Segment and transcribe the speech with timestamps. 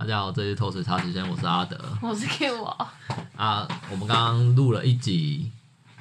[0.00, 2.88] 大家好，这是透水茶时间，我是阿德，我是 Q 我
[3.36, 5.52] 啊，我们刚刚录了一集，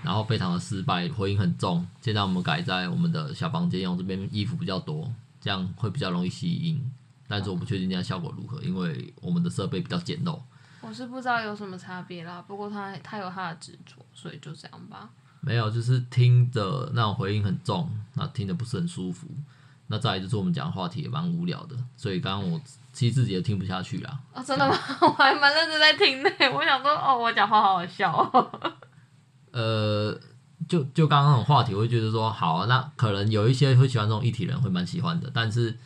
[0.01, 1.85] 然后非常的失败，回音很重。
[1.99, 6.81] 现在我们改在我们的小房间用，这边衣服比较多，这样会比较容易吸音。
[7.27, 10.39] 但是我不确定这样效果如何，因为我们的设备比较简陋。
[10.79, 15.09] 我是不知道有什么差别啦，不过他他有他的执着，所以就这样吧。
[15.41, 19.27] 没有，就是听着那种回音很重，那听着不是很舒服。
[19.87, 22.61] 那再来就是我们讲话题也蛮无聊的，所以刚刚我
[22.91, 24.19] 其实自己也听不下去啦。
[24.33, 24.75] 哦，真的吗？
[25.01, 26.29] 我还蛮认真在听呢。
[26.53, 28.73] 我想说，哦，我讲话好好笑哦。
[29.51, 30.19] 呃，
[30.67, 35.29] 就就刚刚那种话题，我会觉得说，好啊，那可能有一些会喜欢这种一体人会蛮喜欢的。
[35.33, 35.77] 但是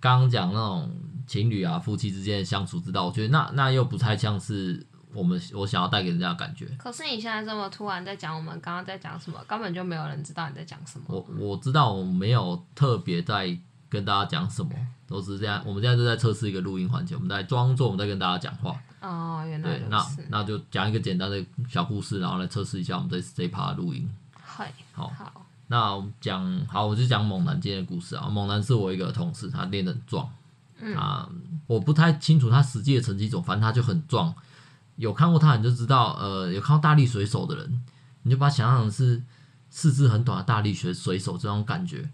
[0.00, 0.90] 刚刚讲那种
[1.26, 4.86] 情侣啊、夫妻之间的相处之道，我觉得那那又不太像是。
[5.14, 6.64] 我们我想要带给人家的感觉。
[6.78, 11.04] 可是你现在这么突然在讲我们刚刚在讲什么，根本就没有人知道你在讲什么。
[11.08, 13.54] 我我知道我没有特别在
[13.92, 14.70] 跟大家讲什么，
[15.06, 15.62] 都是这样。
[15.66, 18.74] 我们现在就在测试一个录音环节，我们在装作我们在跟大家讲话。
[19.02, 24.10] 哦，原来对，那那就讲一个简单的小故事，然后来测试一下我们这这一趴录音。
[24.42, 28.30] 嗨，好，好，那我们讲好，我就讲猛男今天的故事啊。
[28.30, 30.26] 猛男是我一个同事，他练得很壮。
[30.80, 31.28] 嗯啊，
[31.66, 34.34] 我不太清楚他实际的成绩怎么，反正他就很壮。
[34.96, 37.84] 有看过他，你就知道，呃，有看过大力水手的人，
[38.22, 39.22] 你就把他想象成是
[39.68, 42.08] 四肢很短的大力水水手这种感觉。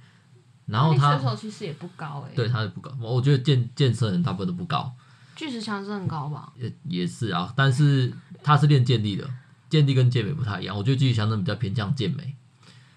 [0.68, 2.92] 然后他水手其实也不高诶，对，他也不高。
[3.00, 4.92] 我觉得健健身人大部分都不高。
[5.34, 6.52] 巨石强是很高吧？
[6.56, 9.28] 也也是啊，但是他是练健力的，
[9.70, 10.76] 健力跟健美不太一样。
[10.76, 12.34] 我觉得巨石强比较偏向健美。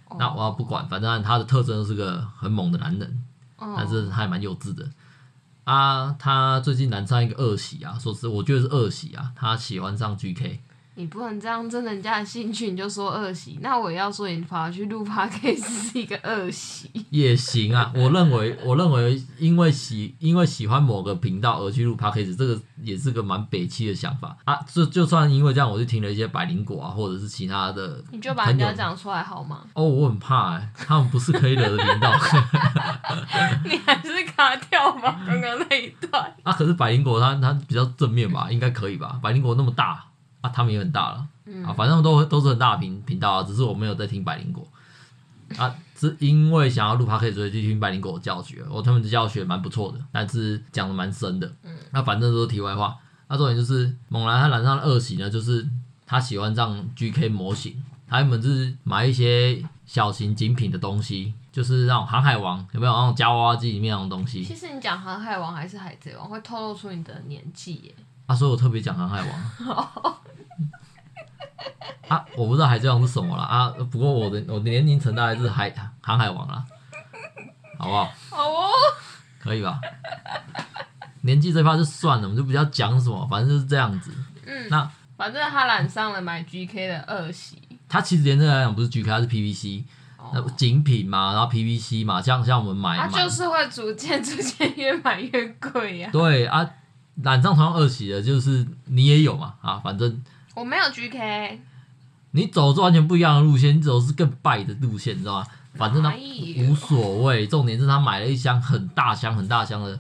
[0.10, 0.18] 哦。
[0.20, 3.24] 那我要不管，反正他的特征是个很猛的男人，
[3.58, 3.74] 哦。
[3.78, 4.90] 但是他还蛮幼稚的。
[5.64, 10.60] 啊，他最近难上一个恶习啊，说是我觉得是恶习啊，他喜欢上 GK。
[10.96, 13.58] 你不能这样争人家的兴趣，你就说恶习。
[13.62, 16.90] 那我也要说，你跑去录 Podcast 是一个恶习。
[17.10, 24.56] 也行啊，我认为，我认为，因为喜，因为喜欢某个频道而去录 Podcast，这个也是个蛮北七的想法啊。
[24.72, 29.62] 就就算因为这样，我就听了一些百灵果啊，或者是其他的，你就把人家讲出来好吗？
[29.74, 32.12] 哦，我很怕哎、欸，他们不是可以惹的频道。
[33.64, 36.36] 你还是卡掉吧，刚刚那一段。
[36.44, 39.20] 啊，可是百灵果它它比较正面吧，应该可以吧？
[39.24, 40.04] 百灵果那么大。
[40.42, 44.68] 啊，他们也很大了，嗯、啊，反正都都是很大的频频道啊，只是我没有在听百灵果，
[45.58, 52.98] 啊，是因为想要录 Podcast 所以去听百灵果的教学，我他们的教学蛮不错的，但是讲的蛮深的，嗯，那反正都是题外话，
[53.28, 55.68] 那重点就是猛男他染上的恶习呢，就是
[56.06, 62.92] 他喜欢上 GK 模型，他原本是买一些小型精品的东西，就是那种航海王有没有？
[62.92, 64.44] 那种夹娃娃机里面那种东西？
[64.44, 67.96] 其实你讲航海王还是海贼王，会透露出你的年纪耶。
[68.26, 70.16] 啊，所以我特别讲航海王。
[72.08, 76.66] 啊，我不知道海贼王是什么了啊，不过我的我的年龄层大概是海航海王了，
[77.80, 78.12] 好不好？
[78.30, 78.70] 好哦，
[79.40, 79.80] 可以吧？
[81.22, 84.12] 年纪这块就算了，我们就不要讲什么，反正就是这样子。
[84.46, 87.62] 嗯，那反正他染上了买 GK 的恶习。
[87.88, 89.84] 他其实严格来讲不是 GK，他是 PVC，
[90.34, 96.10] 那精品嘛，然后 PVC 嘛，像像我们买，他就是会逐渐逐渐越买越贵呀。
[96.12, 96.68] 对啊，
[97.16, 100.24] 染上同样恶习的，就是你也有嘛啊，反正
[100.56, 101.60] 我没有 GK。
[102.32, 105.48] 你走是完全不一样的路线，你走的是更败的路线，你知道吗？
[105.76, 106.14] 反正他
[106.58, 110.00] 无所谓，重点是他买了一箱很大箱很大箱的。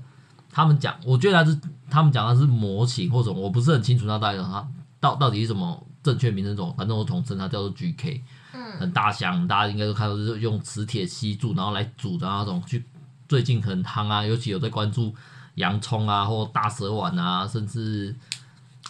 [0.53, 1.57] 他们讲，我觉得他是
[1.89, 4.67] 他们讲的是模型或者我不是很清楚那到底他
[4.99, 8.21] 到到底是什么正确名称种，反正我统称它叫做 GK。
[8.53, 12.61] 嗯，很大箱，大家应该都看到是用磁铁吸住，然后来煮的那种。
[12.65, 12.83] 去
[13.29, 15.15] 最近很夯啊，尤其有在关注
[15.55, 18.15] 洋葱啊或大蛇丸啊，甚至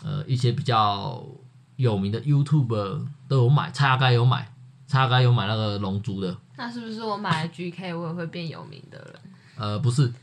[0.03, 1.23] 呃一些比较。
[1.77, 4.53] 有名的 YouTuber 都有买，蔡阿该有买，
[4.85, 6.37] 蔡阿该有买那个龙珠的。
[6.55, 9.15] 那是不是我买了 GK 我也会变有名的人？
[9.57, 10.13] 呃，不是，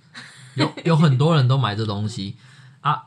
[0.54, 2.36] 有有很多人都买这东西
[2.80, 3.06] 啊。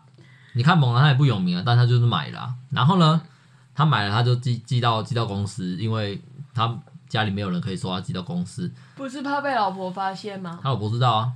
[0.52, 2.54] 你看猛男他也不有名啊，但他就是买了啊。
[2.72, 3.22] 然后呢，
[3.74, 6.22] 他买了他就寄寄到寄到公司，因为
[6.54, 6.78] 他
[7.08, 8.70] 家里没有人可以说他寄到公司。
[8.98, 10.60] 不是怕被老婆发现吗？
[10.62, 11.32] 他老婆知道啊。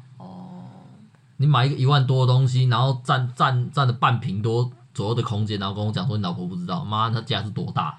[1.35, 1.38] 哦。
[1.38, 4.72] 你买一个一万多的东西，然后占占占了半平多。
[4.96, 7.97] 左右的空间，然后跟我讲说你老婆不知道，妈，他家是多大？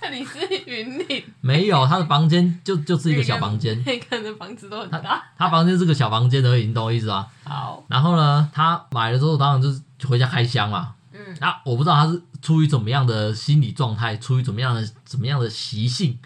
[0.00, 1.24] 那你是云林？
[1.40, 3.76] 没有，他的房间就就是一个小房间。
[3.84, 5.20] 每个人的房子都很大。
[5.36, 7.26] 他，房间是个小房间而已，你懂我意思吗？
[7.42, 7.82] 好。
[7.88, 10.94] 然后呢，他买了之后，当然就是回家开箱嘛。
[11.12, 11.36] 嗯。
[11.40, 16.20] 啊，我不知道他是出于怎么样的心理状态，出于怎么样的怎么样的习性，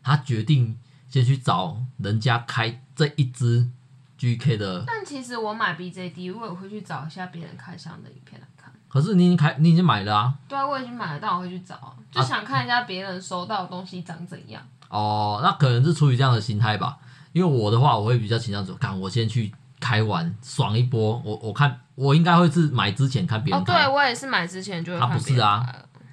[0.00, 0.78] 他决定
[1.08, 3.68] 先去找人家开这一支
[4.18, 4.84] GK 的。
[4.86, 8.72] 但其实我买 BJD，我也会去找一下别人开箱的影片来看。
[8.88, 10.34] 可是你已经开，你已经买了啊？
[10.48, 14.62] 对啊，我已经买了，但我会去找，就想看一下别人收到的东西长怎样。
[14.88, 16.98] 啊、哦，那可能是出于这样的心态吧。
[17.32, 21.20] 因为我的话，我会比较倾向说，看我先去开完爽一波。
[21.22, 23.74] 我我看我应该会是买之前看别人开。
[23.74, 24.98] 哦，对我也是买之前就。
[24.98, 25.64] 他不是啊，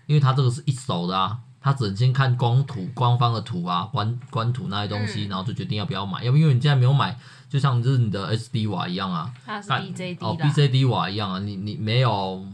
[0.06, 6.22] 因为他这个是一手的啊，他只能先看光图、官方的图啊、官官图那些东西，嗯、然后就决定要不要买。
[6.22, 7.18] 要不因为你现在没有买，
[7.56, 12.46] 就像就是你的 SD 瓦一样啊，它是 BJD 哦，BJD 瓦一样啊，你你没有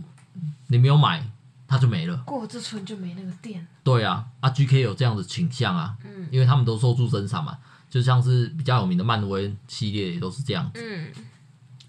[0.68, 1.28] 你没有买，
[1.68, 2.16] 它就没了。
[2.18, 3.66] 过这村就没那个电。
[3.84, 7.58] 对啊，啊 GK 有这样的倾向啊，嗯，因为他们都受助生产嘛。
[7.90, 10.80] 就像是比较有名的漫威系列也都是这样子。
[10.80, 11.12] 嗯，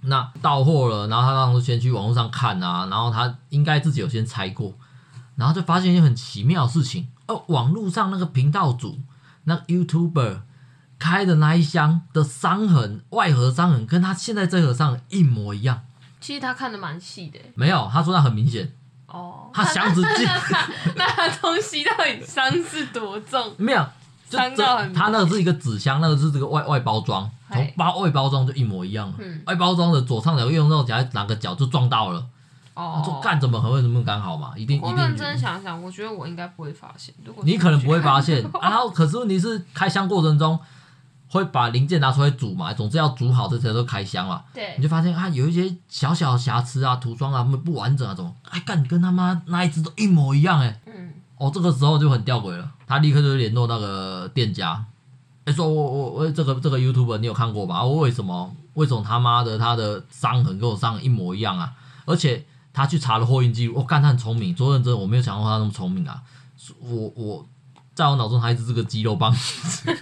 [0.00, 4.72] 那到货了，然后他当时先去网络上看啊，然后他应该自己有先拆过，
[5.36, 8.98] 然后就发现一件很奇妙的事情哦，网络上那个频道主，
[9.44, 10.40] 那个 YouTuber
[11.02, 15.80] 开的那一箱的伤痕，外盒伤痕跟他现在这盒伤痕一模一样。
[16.20, 17.40] 其实他看的蛮细的。
[17.56, 18.72] 没有，他说他很明显。
[19.08, 19.50] 哦。
[19.52, 20.24] 他箱子进。
[20.94, 23.52] 那他东西到底伤是多重？
[23.56, 23.84] 没有。
[24.30, 24.64] 就这，
[24.94, 29.12] 它那个是一个纸箱，那个是这个外外包装，从包外包装就一模一样。
[29.18, 32.24] 嗯、外包装的左上角用到夹哪个角就撞到了。
[32.74, 34.52] 哦，说干怎么很会怎么刚好嘛？
[34.56, 34.88] 一定一定。
[34.88, 37.12] 我认真想想，我觉得我应该不会发现。
[37.24, 40.58] 如果你可能不会发现，啊、 然后可是问题是开箱过程中
[41.32, 44.42] 会把零件拿出来组嘛，总之要组好这才都开箱嘛。
[44.52, 44.74] 对。
[44.76, 48.30] 你就发现啊，有一些小小瑕疵啊，涂装啊，不完整啊，怎么？
[48.50, 50.78] 哎，干跟他妈那一只都一模一样哎。
[50.84, 51.14] 嗯。
[51.38, 52.70] 哦，这个时候就很吊诡了。
[52.86, 54.84] 他立刻就联络那个店家，
[55.46, 57.82] 哎，说我我我这个这个 YouTube 你有看过吧？
[57.82, 61.72] 我为什么为什么他妈的他的伤痕跟我伤痕一模一样啊？
[62.04, 62.44] 而且
[62.74, 66.20] 他去查了货运记录，我、哦、干他很聪明，说认真，我没有想过他那么聪明啊！
[66.80, 67.46] 我我
[67.94, 69.92] 在我脑中他一直是个肌肉棒， 所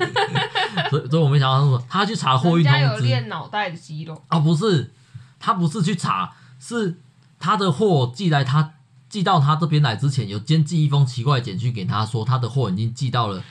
[0.99, 4.39] 以所以我没想到他说他去查货运通知，人家有练脑袋的肌肉啊？
[4.39, 4.93] 不是，
[5.39, 7.01] 他不是去查，是
[7.39, 8.75] 他的货寄来他。
[9.11, 13.43] 寄到他这边来之前，有先寄一封奇怪的简讯给他说，他的货已经寄到了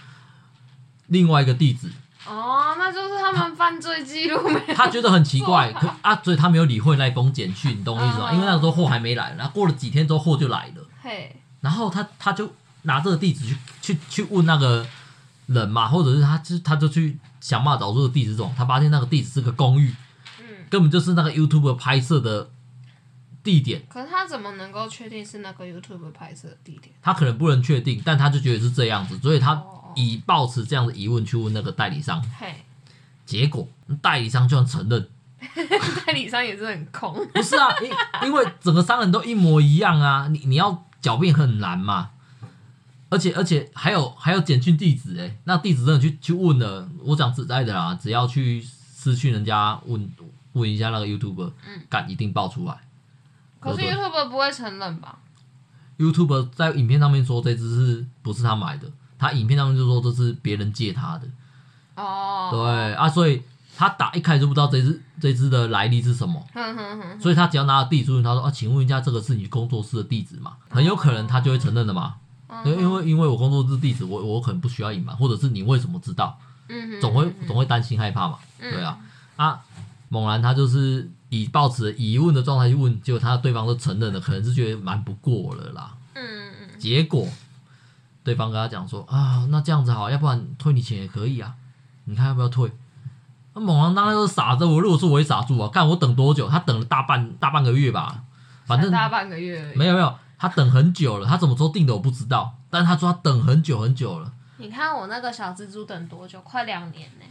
[1.07, 1.91] 另外一个地址。
[2.25, 4.73] 哦，那就是他们犯罪记录没有？
[4.73, 8.31] 他觉得很奇怪，可啊，所以他没有理会那封简讯，你懂我意思吗？
[8.31, 10.87] 因为那个时候货还没来，然后过了几天之后货就来了。
[11.03, 12.49] 嘿，然后他他就
[12.83, 14.85] 拿这个地址去去去问那个
[15.47, 19.93] 人嘛，或者是他就他就去想办法找出这个地址这种，他发现那个地址是个公寓，
[20.39, 22.49] 嗯，根本就是那个 YouTube 拍摄的。
[23.41, 26.93] 地点，可是他怎么能够确定是那个 YouTube 拍摄的地点？
[27.01, 29.63] 他可能不能确定，但他就觉得是这样子，所以他
[29.95, 32.21] 以抱持这样的疑问去问那个代理商。
[32.37, 32.65] 嘿，
[33.25, 33.65] 结果
[34.01, 35.07] 代理商居然承认，
[36.05, 37.25] 代理商也是很空。
[37.33, 42.09] 不是啊，因因为整个商人都一模一样啊，你你要狡辩很难嘛。
[43.09, 50.09] 而且而且还有还有简讯地址哎，那地址真的去去问了，我讲实在的啦，只要去私讯人家问
[50.53, 52.77] 问一下那个 YouTube，嗯，敢一定爆出来。
[53.59, 55.17] 可是 YouTube 不会承认吧
[55.97, 61.27] ？YouTube 在影片上面说这只是不是他买的，他影片上面就说这是别人借他的。
[61.95, 63.41] 哦，对啊，所以
[63.75, 66.41] 他打一开始就不知道这只这只的来历是什么。
[66.53, 67.19] 哼哼哼。
[67.19, 70.57] 所以他只要拿到地址，他说啊，请问一下，这个是你工作室的地址吗？
[70.69, 72.15] 很有可能他就会承认的嘛。
[72.65, 76.37] 因为因为因为我工作日地址，我我可能不需要隐瞒，或者是你为什么知道？
[76.67, 78.37] 嗯，总会总会担心害怕嘛。
[78.59, 78.97] 对啊，
[79.35, 79.59] 啊，
[80.09, 81.09] 猛然他就是。
[81.31, 85.93] 以抱持疑问的状态去问，结果他对方都承认了，可能是觉得瞒不过了啦。
[86.15, 87.27] 嗯，结果
[88.23, 91.53] 对方跟他讲说啊，那这样子好，要不然退你钱也可以啊，
[92.05, 92.71] 你看要不要退？
[93.53, 96.49] 那猛狼当然都是傻子，我如果说我也傻住啊，看我等多久？
[96.49, 98.23] 他等了大半大半个月吧，
[98.65, 99.71] 反正大半个月。
[99.75, 104.31] 没有没有，他等很久了，他怎么时候订的我不知道，但是他说他等很久很久了。
[104.57, 106.41] 你看我那个小蜘蛛等多久？
[106.41, 107.25] 快两年呢。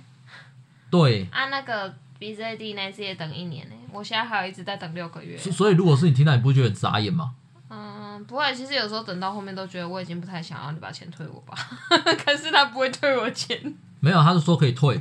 [0.90, 1.26] 对。
[1.32, 1.92] 啊，那个。
[2.20, 5.38] B Z D 那次也等一年呢，我现在还有一直在等六个月。
[5.38, 7.30] 所以如果是你听到，你不会觉得很扎眼吗？
[7.70, 8.52] 嗯，不会。
[8.52, 11.56] 其实有时候等到后面都觉得我已经不太想要你把钱退我吧。
[12.24, 13.72] 可是他不会退我钱。
[14.00, 15.00] 没有，他是说可以退。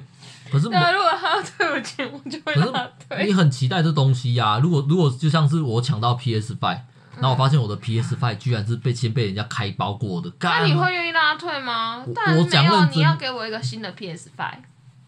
[0.51, 3.25] 可是，那如果他要退我钱，我就会让他退。
[3.25, 4.59] 你很期待这东西呀、啊？
[4.59, 6.81] 如果如果就像是我抢到 P S Five，
[7.17, 12.03] 然后我发现我的 P S Five 居然是被先被人家开包过的，那你会愿意让他退吗？
[12.05, 14.59] 我讲认真，你要给我一个新的 P S Five。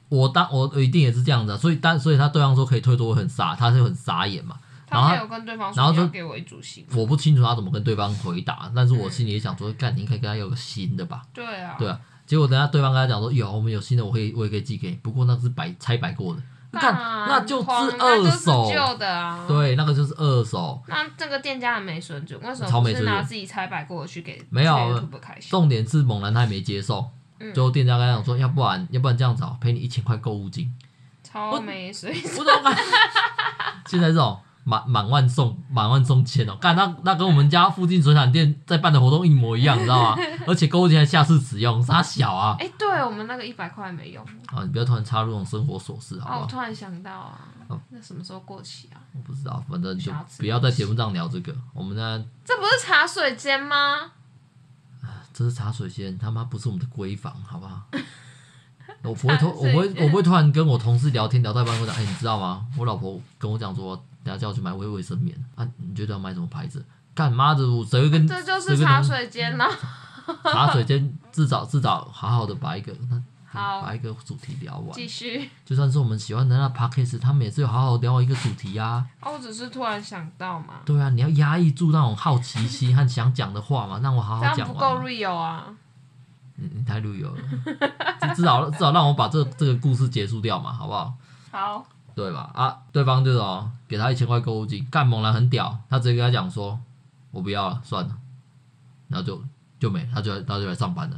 [0.09, 4.55] 我当我一定也是这样的，所以但所以他对方说可以退多，我很傻，他是很傻眼嘛。
[4.89, 6.83] 然后他有跟对方说，然后就给我一组新。
[6.95, 11.21] 我不清楚他怎么跟对方回答，但是我心里也想说，干、嗯，你可以跟他要个新的吧。
[11.31, 11.75] 对啊。
[11.77, 11.99] 对啊。
[12.25, 16.41] 结果等下对方跟他讲说，有我们有新的，我可以我也可以寄给你，不过那是摆拆摆过的。
[16.71, 19.43] 你看，那就是二手旧的啊。
[19.47, 20.79] 对，那个就是二手。
[20.87, 24.39] 那这个店家很没水准，为什么不是拿自己拆摆过去给？
[24.49, 25.09] 没有。
[25.49, 27.09] 重点是猛男他也没接受。
[27.53, 30.71] 最后店家跟他讲说，要不然要不然这样子哦，赔你一千块购物金。
[31.23, 32.45] 超没水准。
[33.87, 34.37] 现在这种
[34.69, 40.17] 满满万送满万送千哦，干那那跟我们家附近水产店在办的活动一模一样，你知道吗？
[40.45, 42.55] 而且购物金还下次使用，啥小啊？
[42.59, 44.23] 哎、欸，对我们那个一百块没用。
[44.45, 46.37] 啊，你不要突然插入这种生活琐事，好不好？
[46.37, 47.39] 哦，我突然想到啊，
[47.89, 49.01] 那什么时候过期啊？
[49.15, 51.55] 我不知道，反正就不要在节目上聊这个。
[51.73, 52.23] 我们呢？
[52.45, 54.11] 这不是茶水间吗？
[55.33, 57.81] 这是茶水间，他妈不是我们的闺房，好不好？
[59.01, 62.65] 我不会突，我不会，我不会突然跟我同事聊天聊到一半，我讲，哎，你知道吗？
[62.77, 66.85] 我老婆跟我讲说，等下叫我去买微卫生棉啊，你觉得要买什么牌子？
[67.13, 68.27] 干妈的，我谁会跟？
[68.27, 69.67] 这就是茶水间呐。
[70.43, 72.95] 茶水间至少至少好好的把一个。
[73.51, 75.49] 好，把一个主题聊完，继续。
[75.65, 79.03] 就算是我们喜欢的那 podcast，他们也是有好好聊一个主题啊。
[79.21, 80.75] 哦，我只是突然想到嘛。
[80.85, 84.55] 对啊，你要压抑住那种好奇心和想讲的话嘛，让我好好讲完。
[84.55, 85.65] 这样不够 real 啊！
[86.57, 91.13] 你你太 real 了，至少至少让我把这这个故事结束掉嘛，好不好？
[91.49, 91.87] 好。
[92.19, 92.51] 对吧？
[92.53, 96.77] 啊，对方就是哦，给他一千块购物金，干猛男很屌，他直接跟他讲说，
[97.31, 98.17] 我不要了，算了，
[99.07, 99.41] 然后就
[99.79, 101.17] 就没，他就他就来上班了。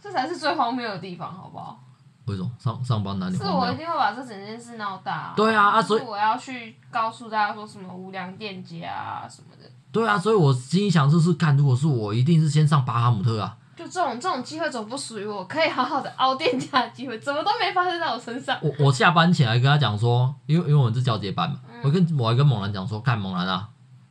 [0.00, 1.80] 这才是最荒谬的地方，好不好？
[2.26, 3.52] 为什么上上班哪里荒谬？
[3.52, 5.32] 是我一定会把这整件事闹大啊。
[5.34, 9.68] 对啊，啊，所以我要去告诉大家说什么无良店家啊什么的。
[9.90, 13.56] 对啊，所以我心里想就是，看如果是我，一定是先上巴哈姆特啊。
[13.78, 18.58] 就这种这种机会总不属于我，可以好好的凹店家的机会，怎么都没发生在我身上。
[18.62, 23.68] 我我下班前还跟他讲说，因为因为我们是交接班嘛，嗯、我跟我还跟猛男讲说，看猛男啊。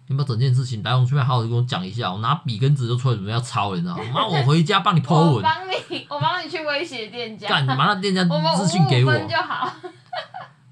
[0.09, 4.03] 你把整件事情来龙去脉好好的跟我讲一下，我拿笔跟纸就出来准备要抄，你知道吗？
[4.13, 5.19] 妈，我回家帮你 文。
[5.19, 7.49] 我帮你，我帮你去威胁店家。
[7.49, 8.23] 干，你把那店家
[8.55, 9.13] 资讯给我。
[9.27, 9.69] 就好。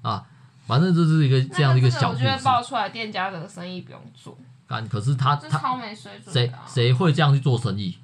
[0.00, 0.24] 啊，
[0.66, 2.24] 反正就是一个这样的一个小故事。
[2.24, 4.38] 我觉得爆出来店家的生意不用做。
[4.66, 6.32] 干，可是他他超没水准。
[6.32, 7.98] 谁谁会这样去做生意？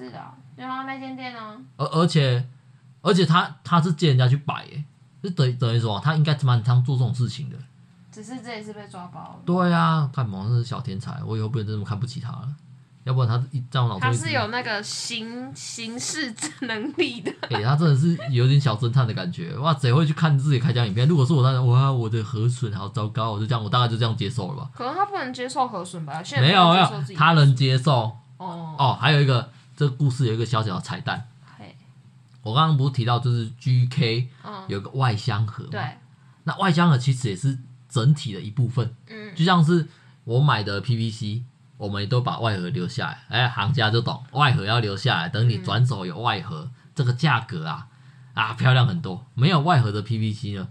[0.00, 1.56] 也是的，就他那间店呢。
[1.76, 2.44] 而而且
[3.02, 4.84] 而且他他是借人家去摆，哎，
[5.22, 7.56] 就等于等于说他应该蛮常做这种事情的。
[8.10, 9.36] 只是这一次被抓包了。
[9.46, 12.48] 对啊，看猛男是小天才，我以后不能这么看不起他了。
[13.04, 17.32] 要不然他一在我脑中，他是有那个行行事能力的。
[17.48, 19.56] 哎、欸，他真的是有点小侦探的感觉。
[19.56, 21.08] 哇，谁会去看自己开箱影片？
[21.08, 24.70] 如果是我那，哇，我的核损好糟糕，我就这样，我大概就这样接受了吧。
[24.74, 26.22] 可能他不能接受核损吧？
[26.38, 28.10] 没有没有，他能接受。
[28.36, 29.48] 哦哦，还有一个，
[29.80, 31.26] 这个故事有一个小小的彩蛋。
[31.56, 31.74] 嘿
[32.42, 34.28] 我刚刚不是提到就是 GK
[34.68, 35.70] 有个外箱盒吗？
[35.70, 35.96] 对。
[36.44, 37.58] 那外箱盒其实也是。
[37.88, 39.84] 整体的一部分，嗯，就像是
[40.22, 41.42] 我买的 PVC，
[41.76, 43.24] 我们也都把外盒留下来。
[43.28, 47.88] 哎，行家就懂，外盒要留下来，等你转手有外盒，嗯、这个价格啊
[48.34, 49.26] 啊漂亮很多。
[49.34, 50.68] 没有外盒的 PVC 呢，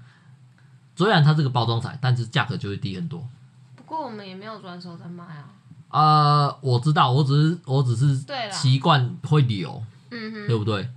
[0.95, 3.27] 虽然它这个包装材，但是价格就会低很多。
[3.75, 5.49] 不过我们也没有转手在卖啊。
[5.89, 10.87] 呃，我知道，我只是我只是习惯会留，嗯哼，对不对？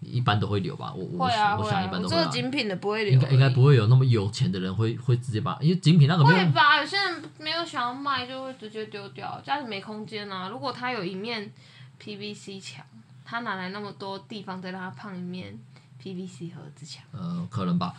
[0.00, 2.20] 一般都会留吧，我我、啊、我想一般都会、啊。
[2.20, 6.38] 这个精品的不会留，应该应该不会有那么有钱的人会会直接把，因为精品那个没有。
[6.38, 10.48] 会吧，有些人没有想要卖，就会直接丢掉，家里没空间啊。
[10.48, 11.52] 如果他有一面
[12.00, 12.86] PVC 墙，
[13.24, 15.58] 他哪来那么多地方再让他放一面
[16.02, 17.02] PVC 盒子墙？
[17.12, 17.92] 呃，可能吧。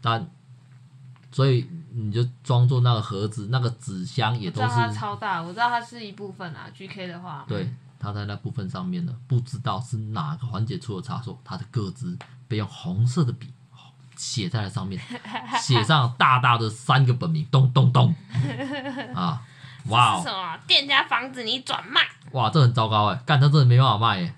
[0.00, 0.26] 但
[1.30, 4.68] 所以你就装作那个盒子，那个纸箱也都是。
[4.68, 6.66] 它超大，我知道它是一部分啊。
[6.74, 7.44] GK 的话。
[7.48, 7.72] 对。
[8.04, 12.18] 它在那部分上面呢，不知道是哪个环节出了差错，它的个子
[12.48, 13.54] 被用红色的笔
[14.16, 15.00] 写在了上面，
[15.60, 18.12] 写上大大的三个本名，咚咚咚，
[19.14, 19.40] 啊，
[19.86, 20.18] 哇、哦！
[20.18, 20.58] 是什么？
[20.66, 22.00] 店家房子你转卖？
[22.32, 24.34] 哇，这很糟糕哎，干他真的没办法卖哎，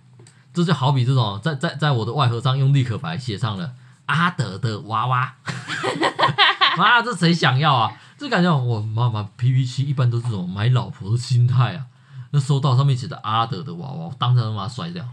[0.52, 3.72] 这就好比这种在在在我的外盒上用立可白写上了
[4.04, 5.36] 阿德的娃娃，
[6.76, 8.00] 妈，这谁想要啊？
[8.16, 11.86] 这感觉我妈妈 P P 七一般都是这种买老婆的心态啊。
[12.30, 15.06] 那收到上面写的阿德的娃娃，我当场就把它摔掉。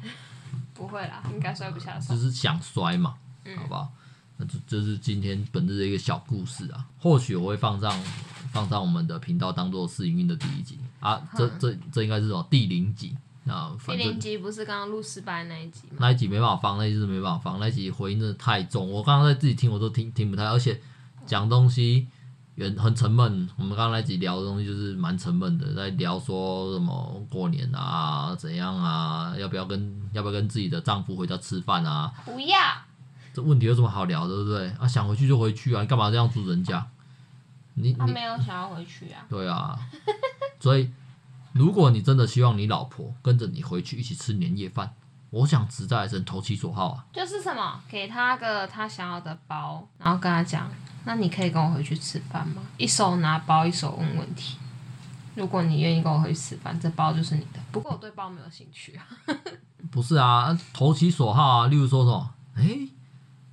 [0.74, 2.16] 不会啦，应该摔不下手。
[2.16, 3.16] 就是想摔嘛，
[3.46, 3.90] 嗯、好不好？
[4.38, 6.86] 那这这是今天本日的一个小故事啊。
[7.00, 7.92] 或许我会放上
[8.52, 11.22] 放上我们的频道当做试营运的第一集啊。
[11.36, 13.16] 这这这应该是什么第零集
[13.48, 13.72] 啊？
[13.86, 15.98] 第零集不是刚刚录失败那一集吗？
[16.00, 18.90] 那一集没办法放，那一集是没办法放，那一集回音真的太重。
[18.90, 20.82] 我刚刚在自己听，我都听听不太，而且
[21.26, 22.08] 讲东西。
[22.56, 32.12] 也很沉闷，我们刚刚那集聊的东西就是蛮沉闷的，在聊说什么过年啊，怎样啊，要不要跟要不要跟自己的丈夫回家吃饭啊？
[32.26, 32.60] 不要，
[33.34, 34.70] 这问题有什么好聊的，对不对？
[34.78, 36.86] 啊，想回去就回去啊，你干嘛这样阻人家？
[37.76, 39.26] 你他没有想要回去啊？
[39.30, 39.80] 对啊，
[40.60, 40.92] 所以
[41.54, 44.94] 如果你真的希望你老婆跟着你回去一起吃年夜饭，
[45.30, 50.70] 我想实在是投其所好啊，就是什么给他个他想要的包，然后跟他讲。
[51.04, 52.62] 那你可以跟我回去吃饭吗？
[52.78, 54.58] 一手拿包，一手问问题。
[55.36, 57.60] 如果你愿意跟我回去吃饭，这包就是你的。
[57.72, 59.08] 不过我对包没有兴趣啊。
[59.90, 61.68] 不是啊，投其所好啊。
[61.68, 62.34] 例如说什么？
[62.56, 62.90] 哎、欸，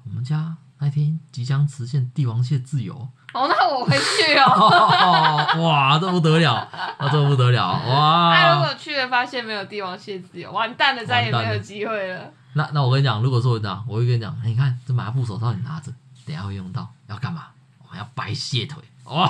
[0.05, 2.95] 我们家那天即将实现帝王蟹自由。
[3.33, 4.45] 哦，那我回去哦。
[4.51, 8.35] 哦 哇，这不得了，那这不得了哇！
[8.35, 12.33] 那如果去了发现没有帝王蟹自由，完蛋了，再也没有机会了。
[12.55, 15.93] 那那我跟你讲，如果说这样，我会跟你讲，欸、你看这麻布手套你拿着。
[16.29, 17.47] 等下会用到，要干嘛？
[17.83, 19.27] 我们要掰蟹腿，哇，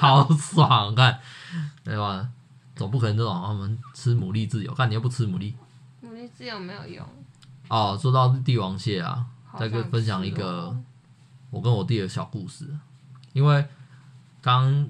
[0.00, 0.94] 好爽！
[0.94, 1.20] 看，
[1.84, 2.26] 对吧？
[2.74, 5.52] 总不可能这种我们吃牡蛎自由，看你又不吃牡蛎，
[6.02, 7.06] 牡蛎自由没有用。
[7.68, 9.26] 哦，说到帝王蟹啊，
[9.58, 10.74] 再跟分享一个
[11.50, 12.66] 我跟我弟的小故事，
[13.34, 13.66] 因为
[14.40, 14.88] 刚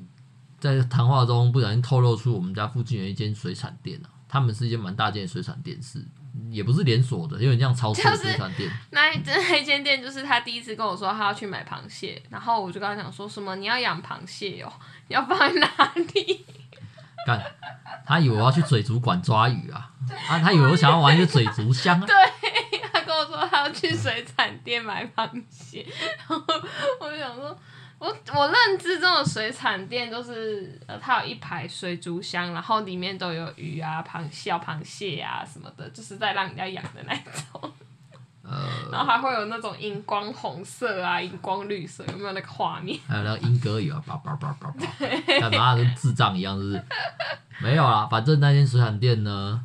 [0.61, 6.05] 在谈话中不小心透露出我们家附近有一间水产店啊，他们是一间蛮大间的水产店，是
[6.51, 8.71] 也不是连锁的，因为这样超市的水产店。
[8.91, 14.73] 那一 那一间店就是他第一次跟我说他要去买螃蟹，然后我就跟他讲说什么你要养螃蟹哦，
[15.09, 16.45] 你要放在哪里？
[17.27, 17.43] 干，
[18.07, 19.91] 他以为我要去水族馆抓鱼啊，
[20.29, 22.07] 啊，他以为我想要玩一个水族箱啊。
[22.07, 22.15] 对，
[22.93, 25.85] 他跟我说他要去水产店买螃蟹，
[26.19, 26.41] 然后
[27.01, 27.59] 我就想说，
[27.99, 37.73] 我我认知中的水产店就是呃，它有一排水族箱，然后里面都有鱼啊、螃小螃蟹啊什么的，就是在让人家养的那种。
[38.43, 42.97] 呃， 然后还会有那种荧光红色啊、荧光绿色，有没有那个画面？
[43.09, 44.87] 还有那个莺歌鱼啊，叭叭叭叭叭，
[45.41, 46.85] 干嘛跟智障一样，就是？
[47.61, 49.65] 没有啦，反正那间水产店呢，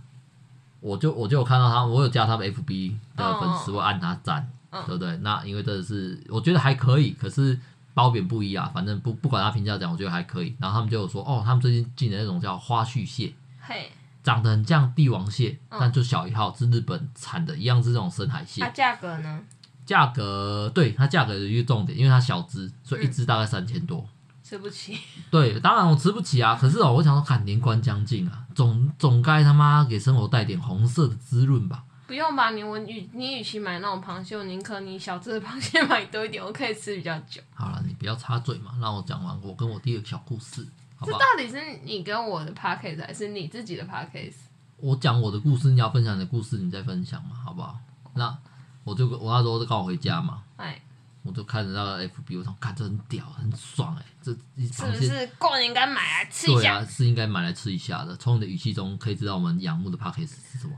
[0.80, 5.16] 我就我就有看到他，我有加他们 FB 的粉丝，我按他赞，哦、对不对？
[5.18, 7.60] 那因为这是我觉得还可以，可是
[7.94, 8.72] 褒贬不一啊。
[8.74, 10.56] 反正不不管他评价怎样，我觉得还可以。
[10.60, 13.92] 然后他们就有说，哦，他们最近进的那种叫花絮蟹，嘿。
[14.24, 18.62] 长得很像帝王蟹，但就小一号，是日本产的，一样是这种深海蟹。
[18.62, 19.42] 它价格呢？
[19.84, 24.08] 价格对它价格有一个重点，因为它小只，所以一只大概三千多。
[24.44, 24.96] 吃不起。
[25.32, 26.56] 对，当然我吃不起啊。
[26.56, 31.84] 可是哦，我想说，看年关将近啊，总总该他妈给生活带点红色的滋润吧。
[32.12, 37.42] 不用吧，你我与你与其买那种螃蟹，我宁可你小只的螃蟹买多一点，我可以吃比较久。
[37.54, 40.68] 好了，你不要插嘴嘛，让我讲完我跟我弟的小故事。
[41.06, 44.34] 这到底是你跟我的 p a c k a g e 还是你自己的 p a c k a g e
[44.76, 47.80] 我讲我的故事，你要分享你的故事，你再分享嘛，好不好？
[48.16, 48.38] 那
[48.84, 50.82] 我就我那时候就刚好回家嘛，哎，
[51.24, 56.62] 我就看着那个 FB，我说看这很屌，很爽哎，这是不是过年应该买来吃一下？
[56.62, 58.16] 对啊，是应该买来吃一下的。
[58.18, 60.76] 从你的语气中可以知道我们仰慕的 podcast 是什么。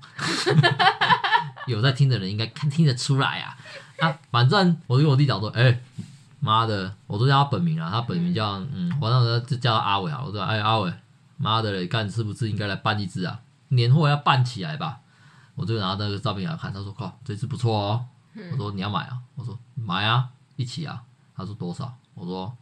[1.67, 3.57] 有在听的人应该看听得出来啊。
[3.99, 5.79] 啊，反正我就跟我弟讲说，哎。
[6.45, 10.21] 妈的，我都叫他本名啊，他本名叫嗯，我那时候就叫他阿伟啊。
[10.21, 10.93] 我说哎阿伟，
[11.37, 13.39] 妈的嘞，干是不是应该来办一只啊？
[13.69, 14.99] 年货要办起来吧。
[15.55, 18.05] 我就拿那个照片给他看，他说靠，这只不错哦。
[18.51, 19.19] 我说你要买啊？
[19.35, 21.03] 我说买啊，一起啊。
[21.35, 21.93] 他说多少？
[22.13, 22.55] 我说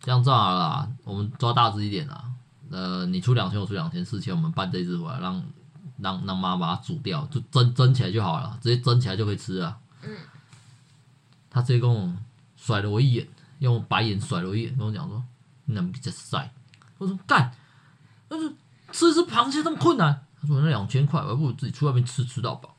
[0.00, 2.30] 这样这样好啦，我们抓大只一点啊。
[2.70, 5.42] 呃，你出两千，我出两千，四千，我们办这只回来，让
[5.98, 9.78] 让让妈把它煮掉，就蒸蒸起来就好了，直接蒸起来就可以吃了。
[10.02, 10.16] 嗯。
[11.50, 12.12] 他直接跟我。
[12.62, 13.26] 甩了我一眼，
[13.60, 15.24] 用白眼甩了我一眼，跟我讲说
[15.64, 16.52] ：“你能比较帅。”
[16.98, 17.50] 我说：“干，
[18.28, 18.54] 但是
[18.92, 22.76] 吃只螃蟹这么困难。”他说：“那两千块，我还不如自己去外面吃吃到饱。”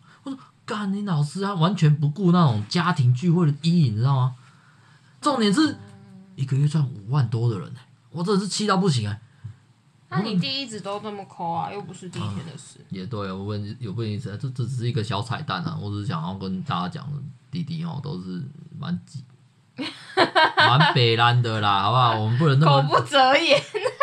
[0.68, 4.36] 我说：“干，你老师他完全不顾那种家庭聚会的意义，你知道吗？
[5.20, 5.78] 重点是
[6.36, 7.72] 一个月赚五万多的人，
[8.12, 9.18] 我真的是气到不行啊！
[10.10, 12.80] 那你弟一直都这么抠啊，又不是第一天的事。
[12.80, 17.08] 嗯、也对，我问有问题是，这这只是一个小彩蛋啊，我只是想要跟大家讲，
[17.50, 18.44] 弟弟哦都是
[18.78, 19.24] 蛮急。
[20.58, 22.20] 蛮北烂的啦，好不好？
[22.20, 23.60] 我们不能那么口不择言。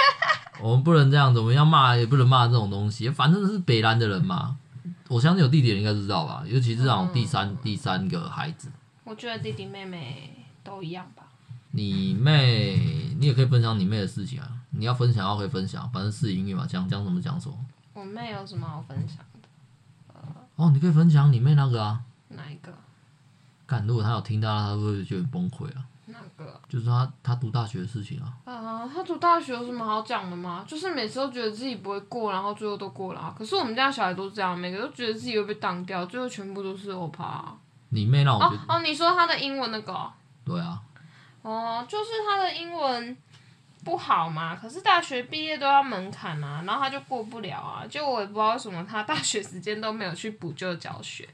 [0.61, 3.09] 我们不能这样子，我们要骂也不能骂这种东西。
[3.11, 4.57] 反正是北烂的人嘛，
[5.09, 6.45] 我相信有弟弟的人应该知道吧？
[6.47, 8.71] 尤其是这种第三、嗯、第三个孩子。
[9.05, 11.25] 我觉得弟弟妹妹都一样吧。
[11.71, 14.53] 你妹，你也可以分享你妹的事情啊。
[14.71, 17.57] 你要分享，要可以分享，反正是音乐嘛，讲讲什么讲什么。
[17.95, 19.49] 我妹有什么好分享的？
[20.15, 20.23] 呃、
[20.57, 22.03] 哦，你可以分享你妹那个啊。
[22.29, 22.73] 哪一个？
[23.67, 25.87] 干，如果她有听到，她会不会觉得崩溃啊？
[26.19, 26.61] 哪个？
[26.69, 28.27] 就是他他读大学的事情啊。
[28.45, 30.65] 啊，他读大学有什么好讲的吗？
[30.67, 33.35] 就是每次都觉得自己不会过，然后最后都过了。
[33.37, 37.45] 可是我们家小孩都这样，每个都觉得自己会被挡掉，最后全部都是欧趴。
[37.91, 40.11] 你妹让我觉得哦哦，你说他的英文那个？
[40.45, 40.81] 对啊。
[41.43, 43.17] 哦，就是他的英文
[43.85, 47.87] 不好嘛，可是大学毕业都要门槛啊，然后他就过不了啊。
[47.89, 51.27] 就我也不知道为什么他大学时间都没有去补救教学。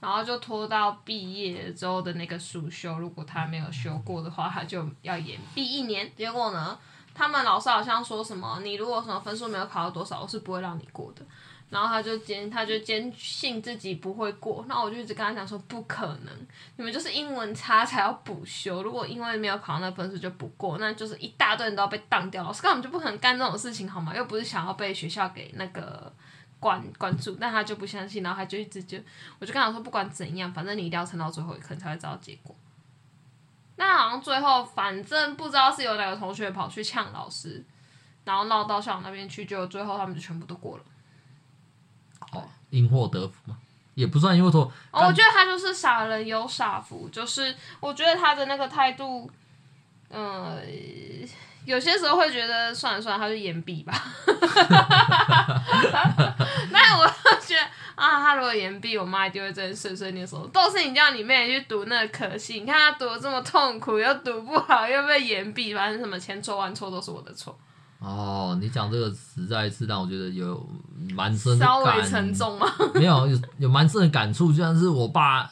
[0.00, 6.08] 然后就拖到毕业之后的那个暑修，如果他没有修过的话，他就要延毕一年。
[6.16, 6.78] 结果呢，
[7.12, 11.22] 他们老师好像说什么，你如果什么分数没有考到多少，我是不会让你过的。
[11.68, 14.64] 然后他就坚，他就坚信自己不会过。
[14.68, 16.32] 那我就一直跟他讲说，不可能，
[16.76, 18.82] 你们就是英文差才要补修。
[18.82, 22.42] 如果因为没有考到那分数就不过，那就是一大堆人都要被当掉。
[22.44, 24.16] 老师根本就不可能干这种事情，好吗？
[24.16, 26.10] 又不是想要被学校给那个。
[26.60, 28.98] 关关注，但他就不相信，然后他就一直就，
[29.38, 32.54] 我就跟他说，不管怎样，反正你一定要撑到最后一刻，你才会知道结果。
[33.76, 37.64] 那好像最后，反正不知道是有哪个同学跑去呛老师，
[38.24, 40.84] 然后闹到校长那边去，就最后他们就全部都过了。
[42.32, 43.56] 哦，因祸得福嘛，
[43.94, 44.72] 也不算因祸得福。
[44.90, 49.30] 哦，我觉得他就是傻人有傻福，就是我觉得他的那个态度
[50.08, 50.60] 呃，
[51.64, 53.94] 有些时候会觉得算了算了，他就延毕吧。
[56.72, 57.06] 但我
[57.46, 57.60] 觉得
[57.94, 67.58] 啊，他如果延毕，我妈一定会真的碎碎念说，都是你叫你妹去读那个科系，你看她读的这么痛苦，又读不好，又被延毕，反正什么千错万错都是我的错。
[67.98, 70.64] 哦，你讲这个实在是让我觉得有
[71.14, 72.66] 蛮深的感，稍微沉重吗？
[72.94, 75.50] 没有，有有蛮深的感触，就像是我爸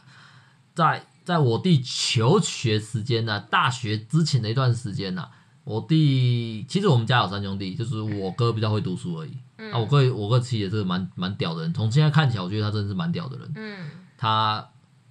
[0.74, 1.04] 在。
[1.26, 5.30] 在我弟求学时间呢、啊，大学之前的一段时间呢、啊，
[5.64, 9.36] 我弟其实我们家有三兄弟，就是我哥比较会读书而已。
[9.58, 13.52] 嗯、啊，我哥我哥其实也是蛮蛮屌的人，从现在看起来，我觉得他真的是蛮屌的人。
[13.56, 14.68] 嗯，他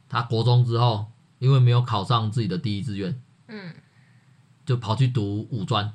[0.08, 1.06] 他国中之后，
[1.40, 3.74] 因为没有考上自己的第一志愿，嗯，
[4.66, 5.92] 就跑去读五专。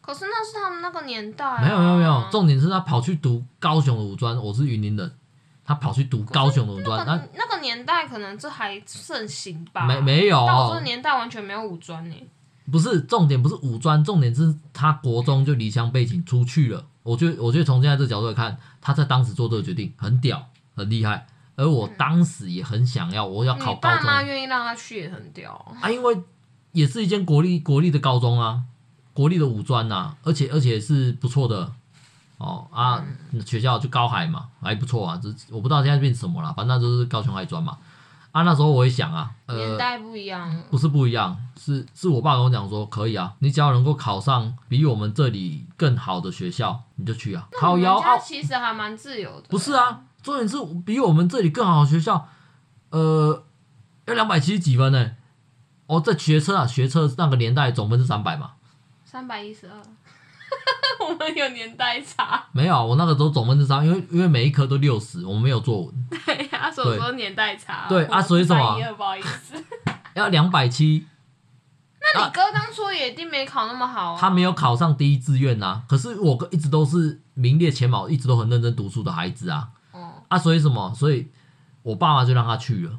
[0.00, 1.62] 可是那是他们那个年代、啊。
[1.62, 5.12] 没有没有没有，重点是他跑去读高雄的五专，我是云林人。
[5.66, 9.86] 他跑去读高雄的五专，那那个年代可能这还盛行吧？
[9.86, 12.14] 没没有，到我这个年代完全没有五专呢。
[12.70, 16.84] 不是重点，不是五专，重点是他国中就离乡背井出去了。
[17.04, 21.28] 我觉得，我觉得从现在这个角度来看，他在当时做这个决定很屌，很厉害。
[21.54, 24.00] 而我当时也很想要，我要考高中。
[24.00, 26.18] 你爸妈愿意让他去也很屌啊，因为
[26.72, 28.62] 也是一间国立国立的高中啊，
[29.12, 31.70] 国立的五专呐，而且而且是不错的。
[32.36, 33.02] 哦啊，
[33.46, 35.18] 学校就高海嘛，还不错啊。
[35.22, 37.78] 这我不知道现在变什么了，反正就是高雄海专嘛。
[38.34, 47.46] 啊，那时候我也想啊，呃，年代不一样，不是不一样，是是我爸跟我讲说，可以啊，你只要能够考上比我们这里更好的学校，你就去啊。
[47.56, 49.46] 靠腰啊，其实还蛮自由的。
[49.48, 52.26] 不是啊，重点是比我们这里更好的学校，
[52.90, 53.44] 呃，
[54.06, 55.12] 要两百七十几分呢。
[55.86, 58.54] 哦，这学车啊，学车那个年代总分是三百嘛，
[59.04, 59.76] 三百一十二。
[61.08, 65.94] 我们有年代差，没有，我那个时候总分是三，因为因为每一科都六十，我们没有作文。
[66.24, 67.86] 对啊，所以说年代差。
[67.88, 68.78] 对啊，所以什么？
[68.96, 69.62] 不好意思，
[70.14, 71.06] 要两百七。
[72.14, 74.18] 那你哥当初也一定没考那么好啊。
[74.20, 79.68] 他没有考上第一志愿呐，可是我哥一直都是名列前茅，一直都很认真读书的孩子啊。
[79.92, 80.22] 哦。
[80.28, 80.94] 啊，所以什么？
[80.94, 81.30] 所以
[81.82, 82.92] 我爸妈就让他去了。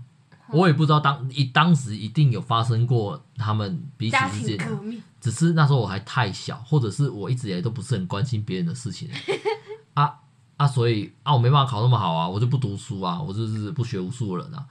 [0.51, 9.09] 我也不知道当一当时一定有发生过他们彼此之间，只是那时候我还太小，或者是我一直以来都不是很关心别人的事情
[9.95, 10.13] 啊
[10.57, 14.65] 啊，所以啊我没办法考那么好啊，我就不读书啊，我就是不学无术的人啊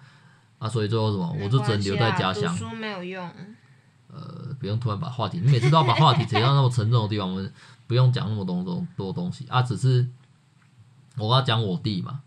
[0.61, 2.57] 啊，所以最后什么，我就只能留在家乡。
[2.57, 3.31] 读书没有用。
[4.09, 7.53] 呃，不用突然把话题，你每次都要把话题扯到那么沉重的地方，我们
[7.89, 10.09] 不用讲那么多多多东西啊，只是
[11.17, 12.21] 我要讲我弟嘛，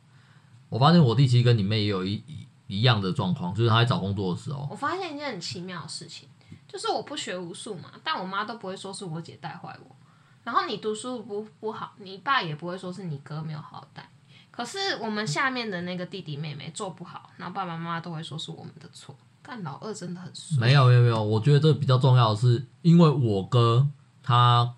[0.68, 2.22] 我发现我弟其实跟你妹也有一。
[2.68, 4.68] 一样的状况，就是他在找工作的时候。
[4.70, 6.30] 我发现一件很奇妙的事情，
[6.68, 9.96] 就是我不学无术嘛，但我妈都不会说是我姐带坏我。
[10.44, 14.10] 然后你读书不不好，你爸也不会说是你哥没有好好带。
[14.50, 19.16] 可是我们下面的那个弟弟妹妹做不好，然后爸爸妈妈都会说是我们的错。
[19.42, 20.58] 但老二真的很衰。
[20.60, 23.88] 没有没有没有，我觉得这比较重要的是，因为我哥
[24.24, 24.74] 他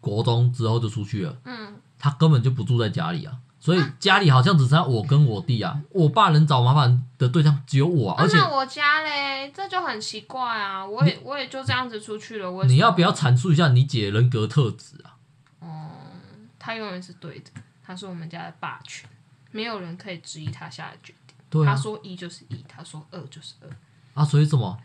[0.00, 3.36] 国中之后就出去了，嗯，他根本就不住在家里啊。
[3.66, 10.86] 所以家里好像只剩下我跟我弟啊， 我爸能找麻烦的对象只有我，啊，而且，我家嘞，这就很奇怪啊！
[10.86, 12.48] 我也我也就这样子出去了。
[12.48, 15.18] 我你要不要阐述一下你姐人格特质啊？
[15.58, 15.90] 哦，
[16.60, 17.50] 她永远是对的，
[17.82, 19.10] 她是我们家的霸权，
[19.50, 21.36] 没有人可以质疑她下的决定。
[21.50, 23.68] 对啊，他说一就是一，她说二就是二。
[24.14, 24.78] 啊，所以什么？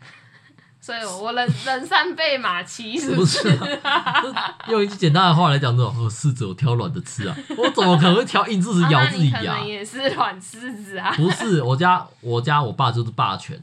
[0.82, 3.56] 所以我人人善被马欺，是不是？
[4.66, 9.52] 用一句简单的话来讲，这种柿子我挑软的吃啊，我怎么可能会挑硬柿子咬自己牙？
[9.52, 11.14] 啊、可能也是软柿子啊。
[11.14, 13.56] 不是，我家我家我爸就是霸权。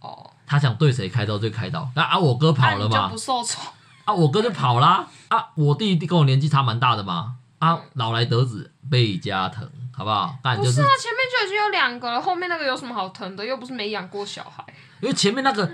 [0.00, 0.28] 哦。
[0.44, 1.88] 他想对谁开刀就开刀。
[1.94, 2.98] 那啊，我哥跑了嘛？
[2.98, 3.62] 啊、就不受宠。
[4.04, 5.06] 啊，我哥就跑啦。
[5.28, 7.36] 啊，我弟弟跟我年纪差蛮大的嘛。
[7.60, 10.34] 啊，老来得子倍加疼，好不好？
[10.42, 13.46] 但、就是、不是啊，前面就已经有两个了，后面那个有什么好疼的？
[13.46, 14.64] 又不是没养过小孩。
[15.00, 15.70] 因为前面那个。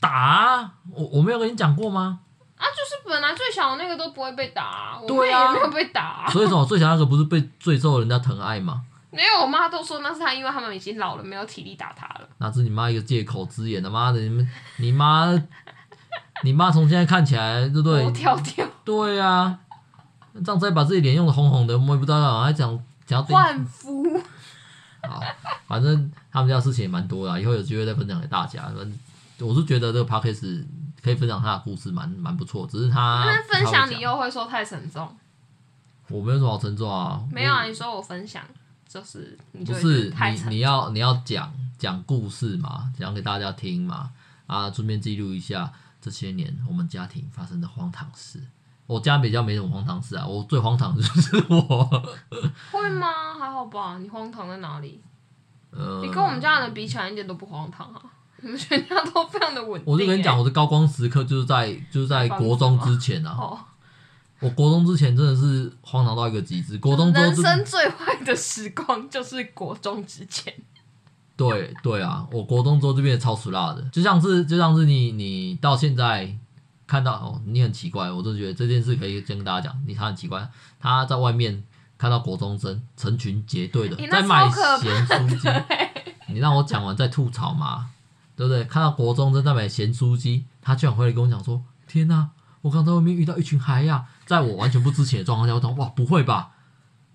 [0.00, 0.72] 打啊！
[0.90, 2.20] 我我没有跟你讲过吗？
[2.56, 6.30] 啊，就是本来最小的那个都不会被打，啊，我妹也没有被打，啊。
[6.30, 8.82] 所以说，最小那个不是被最受人家疼爱吗？
[9.10, 12.28] 没有，我妈都说那是她，因为他们已经老了，没有体力打他了。
[12.38, 15.26] 那是你妈一个借口之言的，妈的，你们你妈，
[16.44, 18.04] 你妈从现在看起来，对不对？
[18.04, 18.66] 活跳跳。
[18.84, 19.58] 对啊，
[20.44, 24.20] 这样再把自己脸用的红红的，我也不知道干嘛，还讲讲要换肤。
[25.02, 25.20] 好，
[25.66, 28.70] 反正他们家事情也蛮多的，以后有机会再分享给大家。
[29.42, 30.64] 我是觉得这个 podcast
[31.02, 32.66] 可以分享他的故事，蛮蛮不错。
[32.66, 35.16] 只是他，他分享你又会说太沉重，
[36.08, 37.22] 我没有什么好沉重啊。
[37.30, 38.42] 没有啊，你说我分享
[38.88, 44.10] 就是你就不是你你要你要讲讲故事嘛，讲给大家听嘛
[44.46, 48.40] 啊，顺便记录一下这些年我们家庭发生的荒唐事。
[48.86, 51.84] 我家比较没什么荒唐事啊，我最荒唐的就是我。
[52.72, 53.38] 会吗？
[53.38, 55.00] 还好吧，你荒唐在哪里？
[55.70, 58.02] 呃，你跟我们家人比起来一点都不荒唐啊。
[58.42, 59.92] 你 们全家都非常的稳定。
[59.92, 63.36] 我就跟你讲，我的高光时刻就是在就是在国中之前啊。
[63.38, 63.58] 哦。
[64.40, 66.78] 我国中之前真的是荒唐到一个极致。
[66.78, 70.54] 国中人生最坏的时光就是国中之前。
[71.36, 76.34] 对对啊，我国中之后就变得超俗辣的，就像是就像是你你到现在
[76.86, 80.46] 看到哦，你很奇怪，我就觉得这件事可以先跟大家讲，你他很奇怪，
[80.78, 81.62] 他在外面
[81.96, 85.48] 看到国中生成群结队的在卖咸酥鸡，
[86.28, 87.90] 你让我讲完再吐槽嘛，
[88.40, 88.64] 对不对？
[88.64, 92.30] 看到国中正在买咸酥鸡，他居然回来跟我讲说：“天哪，
[92.62, 96.52] 我刚在外面遇到一群孩呀！”在我完全不知情的状况下，我说：“哇，不会吧？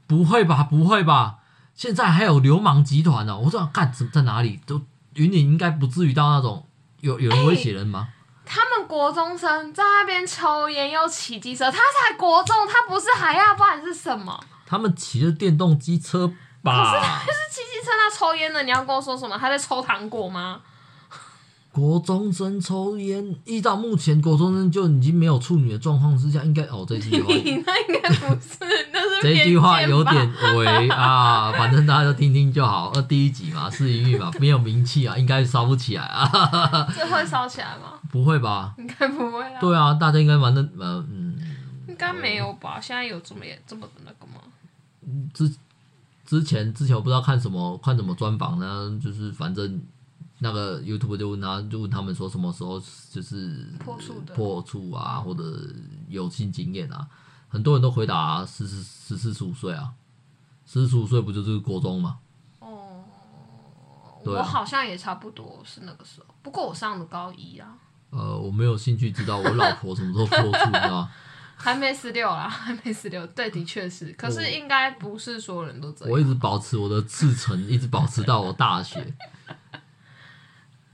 [0.06, 0.62] 不会吧？
[0.62, 1.38] 不会吧？”
[1.74, 4.60] 现在还有流氓集团呢、哦，我说干什在哪里？
[4.68, 4.84] 都
[5.16, 6.68] 云林应该不至于到那种
[7.00, 8.14] 有有人威胁人吗、欸？
[8.46, 14.40] 他们国中生在那边抽烟又骑机车，他才国中，他不是还要不然是什么？
[14.68, 16.92] 他们骑的电动机车吧？
[16.92, 18.62] 可是，他是骑机车，他抽烟的。
[18.62, 19.36] 你要跟我说什么？
[19.36, 20.62] 他在抽糖果吗？
[21.76, 27.62] 国中生抽烟，依照目前国中生就已经没有处女的状况之下，应该哦这句话， 那应
[28.02, 28.58] 该不是，
[28.94, 32.94] 那是 这句话有点违啊，反正大家都听听就好。
[32.96, 36.26] 呃，第一集嘛，试音域嘛，没有名气啊，应该烧不起来啊。
[36.96, 38.00] 这会烧起来吗？
[38.10, 38.74] 不会吧？
[38.78, 39.60] 应该不会啊。
[39.60, 41.36] 对啊，大家应该反正呃嗯，
[41.90, 42.80] 应该没有吧？
[42.80, 44.40] 现在有这么这么的那个吗？
[45.34, 45.54] 之
[46.26, 49.84] 之前之前我不知道看什么看什么专访呢，就是反正。
[50.40, 55.44] 那个 YouTube 就问他，就问他们说什么时候就是破处的破处啊，或者
[56.10, 57.08] 有性经验啊，
[57.48, 59.94] 很多人都回答十四十四十五岁啊，
[60.66, 62.20] 十四十五岁不就是国中吗？
[62.60, 63.04] 哦、
[64.26, 67.76] 嗯，我好像也差不多是那个时候，不过我上的高一啊。
[68.12, 71.12] 呃，我没有兴趣知道我老婆什么时候破处，你知道吗？
[71.58, 73.26] 还没十六啦，还没十六。
[73.28, 76.12] 对，的确是，可是应该不是所有人都这样。
[76.12, 79.16] 我一直保持我的赤诚，一直保持到我大学。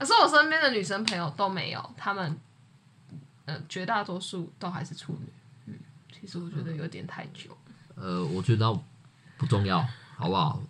[0.02, 2.36] 可是我身边的女生朋友都没有，她们，
[3.44, 5.32] 呃，绝大多数都还是处女。
[5.66, 5.78] 嗯，
[6.12, 7.56] 其实我觉得有点太久。
[7.94, 8.76] 呃，我觉得
[9.36, 9.78] 不重要，
[10.16, 10.60] 好不好？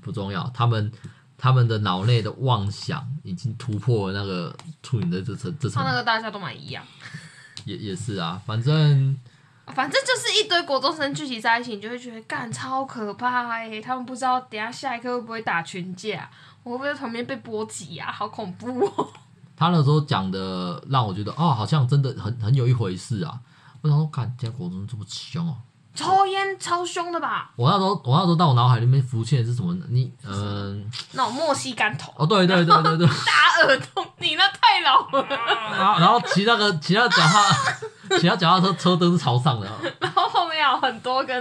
[0.00, 0.48] 不重要。
[0.54, 0.90] 他们
[1.36, 5.82] 他们的脑内的妄想已经突破了那个处女的这层这层。
[5.82, 6.82] 他那个大家都蛮一样。
[7.66, 9.14] 也也是啊，反正
[9.74, 13.82] 反正就是一堆国中生聚集在一起，你就会觉得干超可怕哎、欸！
[13.82, 16.30] 他们不知道等下下一刻会不会打群架。
[16.68, 18.12] 我会不会在旁边被波及啊？
[18.12, 19.08] 好恐怖哦！
[19.56, 23.40] 他那时候讲的让我觉得哦，好像真的很很有一回事啊。
[23.80, 25.56] 我想说，看，这国中这么凶哦，
[25.94, 27.50] 抽烟超凶的吧？
[27.56, 29.84] 我那时候，我那时候到我脑海里面浮现的是什么呢？
[29.88, 35.26] 你嗯、呃，那种墨西干头哦，对对对对对，打 耳洞，你那太老了。
[35.78, 39.68] 然后然后骑那个骑那脚踏，骑那脚踏车车灯是朝上的，
[40.00, 41.34] 然后后面有很多个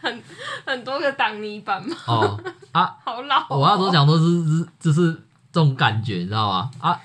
[0.00, 0.22] 很
[0.64, 1.96] 很多个挡泥板嘛。
[2.06, 2.40] 哦。
[2.72, 3.58] 啊，好老哦！
[3.58, 5.12] 我那时候讲都是是就是
[5.52, 6.70] 这种感觉，你知道吗？
[6.80, 7.00] 啊，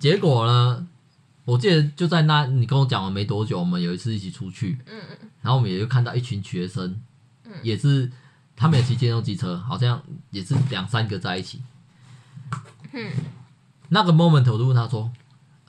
[0.00, 0.84] 结果呢？
[1.44, 7.00] 我记得就在那，你跟我讲完没多久，我们有一次一起出去，嗯嗯，然后我们也就看到一群学生，
[7.44, 8.10] 嗯，也是
[8.56, 11.62] 他们也骑电动机车，好像也是两三个在一起，
[12.92, 13.12] 嗯，
[13.90, 15.12] 那个 moment 我就问他说：“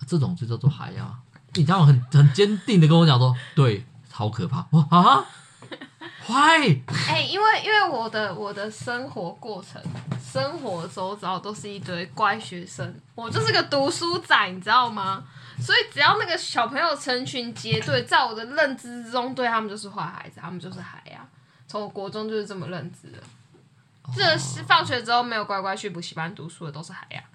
[0.07, 1.19] 这种就叫做海啊？”
[1.55, 5.25] 你知道很很坚定的跟我讲说：“对，好可怕！”我啊。
[6.27, 6.57] 坏
[7.07, 9.79] 哎，因为因为我的我的生活过程，
[10.19, 15.23] 生活周遭都是一堆乖学生，我就是个读书仔，你知道吗？
[15.61, 21.25] 所以只要那个小朋友成群结队，在我的认知之中，对他们就是坏孩子，他们就是孩呀。
[21.67, 23.19] 从我国中就是这么认知的，
[24.15, 27.23] 这是放学之后没有乖乖去补习班读书的都是孩呀。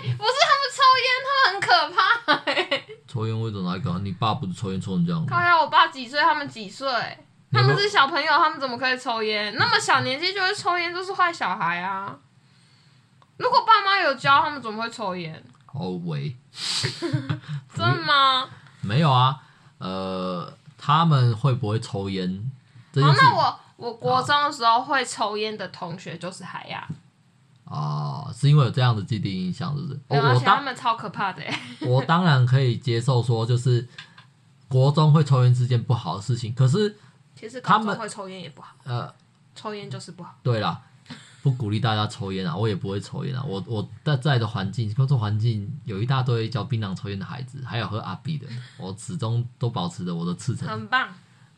[0.00, 2.82] 不是他们抽烟，他们很可怕哎。
[3.06, 3.98] 抽烟为什么来搞？
[3.98, 5.30] 你爸不是抽烟抽成这样子？
[5.30, 6.20] 靠呀，我爸几岁？
[6.20, 6.88] 他们几岁？
[7.52, 9.54] 他们是小朋友，他们怎么可以抽烟？
[9.56, 12.16] 那么小年纪就会抽烟，就是坏小孩啊！
[13.36, 15.44] 如果爸妈有教，他们怎么会抽烟？
[15.66, 16.34] 好喂。
[17.74, 18.48] 真的吗？
[18.80, 19.38] 没有啊，
[19.78, 22.50] 呃，他们会不会抽烟？
[22.94, 26.86] 好，那我我国中的时候会抽烟的同学就是海呀。
[26.88, 26.88] 啊、
[27.74, 29.98] 呃，是因为有这样的既定印象，是不是？
[30.06, 31.42] 对啊、我当他们超可怕的。
[31.88, 33.88] 我当然可以接受说，就是
[34.68, 36.94] 国中会抽烟是件不好的事情，可是
[37.34, 38.76] 其实他们会抽烟也不好。
[38.84, 39.10] 呃，
[39.54, 40.38] 抽烟就是不好。
[40.42, 40.82] 对啦，
[41.42, 43.42] 不鼓励大家抽烟啊，我也不会抽烟啊。
[43.42, 50.68] 我我在在的环境工作环境有一大堆嚼槟榔抽烟的孩子，还有喝阿碧的，我始终都保持着我的赤诚。
[50.68, 51.08] 很棒，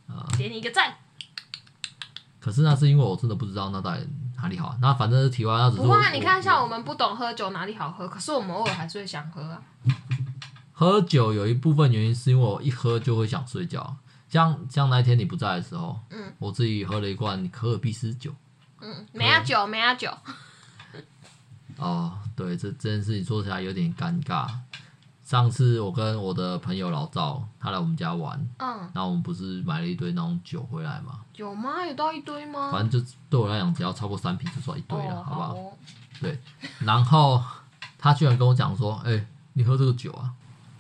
[0.06, 0.94] 啊、呃，给你一个赞。
[2.38, 4.06] 可是那是因为我真的不知道那到底。
[4.36, 4.78] 哪里好啊？
[4.80, 5.82] 那反正是题外话，只是。
[5.82, 8.08] 不过你看，像我们不懂喝酒，哪里好喝？
[8.08, 9.62] 可是我们偶尔还是会想喝啊。
[10.72, 13.96] 喝酒有一部分原因是因为我一喝就会想睡觉，
[14.28, 18.34] 像像那一天你不在的时候，嗯，我自己喝了一罐可尔必思酒，
[18.80, 20.10] 嗯，梅亚酒，梅亚酒。
[21.76, 24.46] 哦，对，这这件事情说起来有点尴尬。
[25.24, 31.20] 上次我跟我的朋友老赵，他来我们家玩，嗯，然后我们不是买了一堆那种酒回来吗？
[31.34, 31.82] 有吗？
[31.86, 32.70] 有到一堆吗？
[32.70, 35.48] 反正就对我来讲，只要超过三瓶就算一堆了，哦、好不好？
[35.48, 35.78] 好
[36.20, 36.38] 对。
[36.80, 37.42] 然后
[37.98, 40.30] 他居然跟我讲说：“哎、欸，你喝这个酒啊，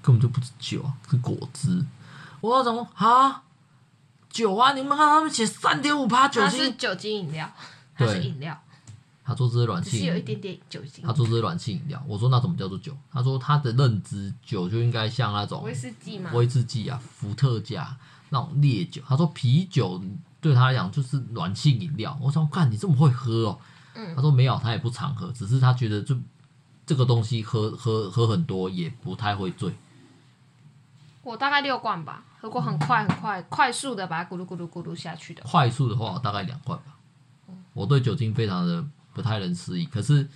[0.02, 1.82] 根本就不是酒啊，是果汁。”
[2.42, 3.42] 我说：“怎么啊？
[4.28, 4.74] 酒啊？
[4.74, 7.50] 你们看他们写三点五趴酒精，它是酒精饮料，
[7.96, 8.54] 它是饮料。”
[9.26, 11.02] 他说这是软性，是有一点点酒精。
[11.02, 12.04] 他说这是软性饮料。
[12.06, 12.94] 我说那怎么叫做酒？
[13.10, 17.96] 他说他的认知酒就应该像那种威士忌嘛，威士忌啊，伏特加
[18.28, 19.00] 那种烈酒。
[19.08, 19.98] 他说啤酒
[20.42, 22.14] 对他来讲就是软性饮料。
[22.20, 23.58] 我说看你这么会喝哦。
[23.94, 24.14] 嗯。
[24.14, 26.14] 他说没有，他也不常喝，只是他觉得就
[26.84, 29.74] 这个东西喝喝喝很多也不太会醉。
[31.22, 35.42] 我大概六罐吧，喝过很快很快快速的把它咕噜咕噜咕噜下去的。
[35.44, 36.98] 快速的话，我大概两罐吧。
[37.72, 38.84] 我对酒精非常的。
[39.14, 40.28] 不太能适应，可是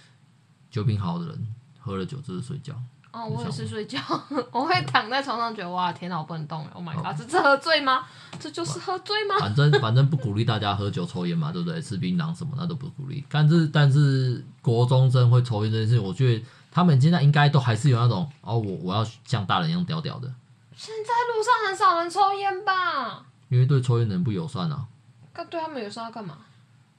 [0.70, 2.74] 酒品好的人喝了酒就是睡觉。
[3.10, 3.98] 哦，我也是睡觉，
[4.52, 6.70] 我会躺在床上觉得哇，天哪，我不能动了。
[6.74, 8.06] Oh my god，这是喝醉吗？
[8.38, 9.36] 这就是喝醉吗？
[9.40, 11.80] 反正反正不鼓励大家喝酒抽烟嘛，对不对？
[11.80, 13.24] 吃槟榔什么那都不鼓励。
[13.30, 20.30] 但是但是国中生会抽烟这件事，我觉得他们现在应该都还是有那种哦，我我要像大人一样屌屌的。
[20.76, 23.24] 现在路上很少人抽烟吧？
[23.48, 24.86] 因为对抽烟的人不友善啊。
[25.34, 26.36] 那对他们友善要干嘛？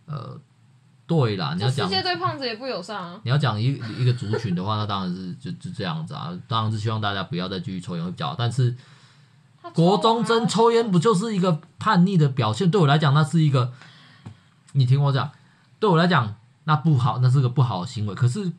[0.08, 0.40] 呃。
[1.10, 3.20] 对啦，你要讲世界对胖子也不友善啊。
[3.24, 6.32] 你要讲一一个族群的话，那当然是就就这样子啊。
[6.48, 8.36] 当然是希望大家不要再继续抽烟会比较好。
[8.38, 8.78] 但是
[9.74, 12.70] 国中生抽烟不就是一个叛逆的表现？
[12.70, 13.74] 对我来讲，那是一个。
[14.74, 15.32] 你听我讲，
[15.80, 18.14] 对我来讲，那不好，那是个不好的行为。
[18.14, 18.54] 可是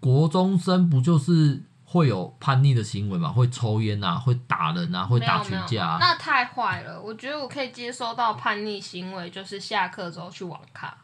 [0.00, 3.28] 国中生不就是会有叛逆的行为嘛？
[3.28, 5.98] 会抽烟啊，会打人啊，会打群架啊。
[6.00, 6.98] 那太坏了。
[6.98, 10.96] 我觉得我可以接受到叛逆行为，就是下课之后去网咖。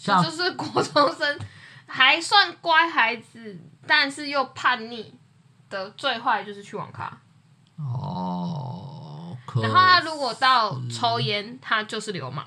[0.00, 1.38] 这就是国中生
[1.86, 5.12] 还算乖孩子，但是又叛逆
[5.68, 7.20] 的最坏就是去网咖。
[7.76, 12.46] 哦，然后他如果到抽烟，他就是流氓。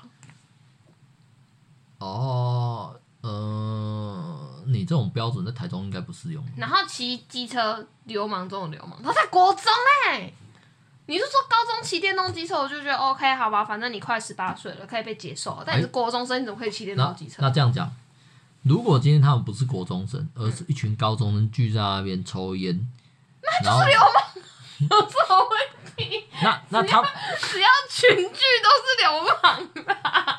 [1.98, 6.44] 哦，呃，你这种标准在台中应该不适用。
[6.56, 9.64] 然后骑机车流氓中的流氓，他在国中
[10.08, 10.34] 哎、欸。
[11.12, 15.62] 你是说高中骑电动机车，我就觉得 OK，好吧，反正你快十八岁了，可以被接受。
[15.66, 17.34] 但你是国中生，你怎么可以骑电动机车？
[17.40, 17.92] 那，那这样讲，
[18.62, 22.88] 如果今天他们不是国中生，而是一群高中生聚在那边抽烟，
[23.42, 24.24] 那就是流氓，
[24.88, 25.60] 有什么问
[25.94, 26.24] 题？
[26.42, 27.02] 那那他
[27.42, 30.31] 只要群聚都是流氓吧？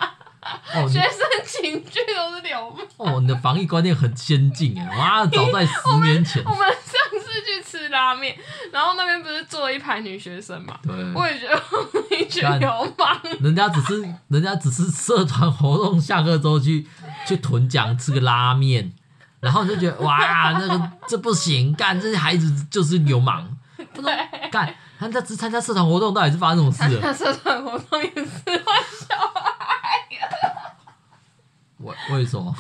[0.74, 2.86] 哦，学生群聚都是流氓。
[2.98, 4.98] 哦，你的防疫观念很先进哎！
[4.98, 6.44] 哇，早在 十年前。
[6.44, 8.36] 我们， 上次去吃拉面，
[8.72, 10.78] 然后那边不是坐了一排女学生嘛？
[10.84, 10.94] 对。
[11.14, 13.20] 我也觉得一群流氓。
[13.40, 16.88] 人家只是人家只是社团活动，下课之后去
[17.28, 18.94] 去屯江吃个拉面，
[19.40, 23.58] 然后你就觉得哇， 那个这不行，干这些孩子就是流氓。
[23.94, 24.50] 对。
[24.50, 26.78] 干，他在参加社团活动，到底是发生什么事？
[26.78, 29.53] 参加社团活动也是坏小孩。
[31.84, 32.56] 为 为什么？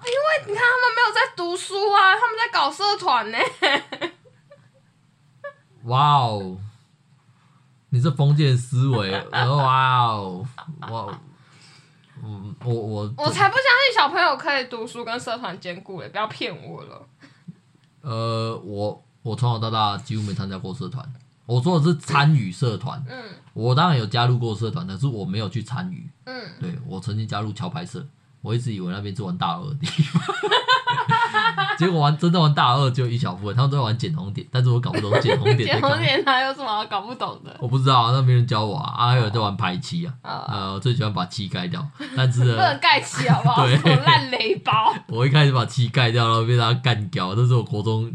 [0.00, 3.38] 因为你看他们没有在读书啊，他们在搞社团呢。
[5.84, 6.58] 哇哦！
[7.90, 10.46] 你这封建思维， 哇哦！
[10.90, 11.18] 哇我，
[12.64, 16.08] 我我我才不相信小朋友可以读书跟社团兼顾嘞！
[16.08, 17.06] 不要骗我了。
[18.02, 21.04] 呃，我我从小到大几乎没参加过社团。
[21.46, 23.16] 我说的是参与社团，嗯，
[23.54, 28.04] 我当然有加入过社团，但是我没有去参与，嗯，对，我曾经加入桥牌社，
[28.42, 30.22] 我一直以为那边是玩大二的地方，
[31.78, 35.68] 结果玩真的玩大二就一小部分，他们都在玩捡红点，但是我搞不懂捡红点。
[35.68, 37.56] 捡红点他有什么搞不懂的？
[37.60, 43.64] 我不知道，那没人教我啊，啊还有人在玩排七啊，呃，我最喜欢把漆盖掉，但是 不能盖漆好不好？
[43.66, 44.92] 对，烂雷包。
[45.08, 48.10] 我一开始把漆盖掉，然后被他干掉，这是我国中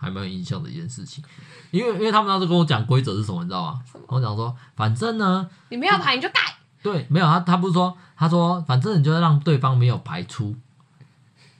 [0.00, 1.22] 还蛮有印象的一件事情。
[1.70, 3.80] 因为因为他们当时跟我讲规则是什么，你知道吗？
[4.08, 6.40] 我讲说，反正呢，你没有牌你就盖。
[6.82, 10.56] 对，没有他，他不是说，他说，反正你就让对方没有排出。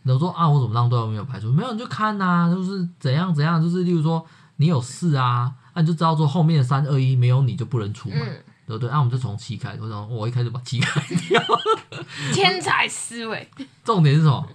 [0.02, 1.52] 我说啊，我怎么让对方没有排出？
[1.52, 4.24] 没有你就看呐、啊，就是怎样怎样，就是例如说
[4.56, 8.88] 你有事啊，那、啊、你就知道说后面的三二一没有你就不能出嘛，嗯、对不对？
[8.88, 11.42] 那、啊、我们就从七开始，我说我一开始把七开掉。
[12.32, 13.48] 天才思维。
[13.84, 14.48] 重点是什么？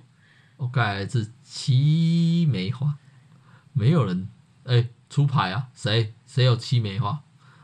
[0.58, 2.94] 我改的是七梅花，
[3.76, 4.28] 没有人
[4.64, 4.76] 哎。
[4.78, 5.68] 欸出牌啊！
[5.74, 7.18] 谁谁有七梅花？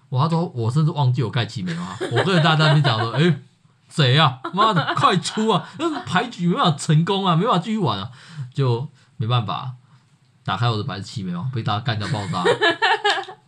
[0.07, 1.97] 我他说我甚至忘记我盖七梅花。
[2.12, 3.41] 我跟大家在那边讲说， 哎，
[3.89, 4.39] 谁啊？
[4.53, 5.68] 妈的，快出啊！
[5.80, 8.12] 那牌局没办法成功啊，没办法继续玩啊，
[8.53, 8.88] 就
[9.18, 9.74] 没办法
[10.45, 12.43] 打开我的牌是七梅花，被大家干掉爆炸。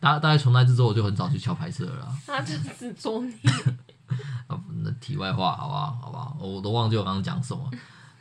[0.02, 2.12] 大大概从那之后，我就很少去敲牌社了。
[2.26, 3.34] 他就是捉你。
[4.48, 6.00] 啊，那题外话，好吧好？
[6.02, 6.38] 好不好？
[6.42, 7.70] 我都忘记我刚刚讲什么。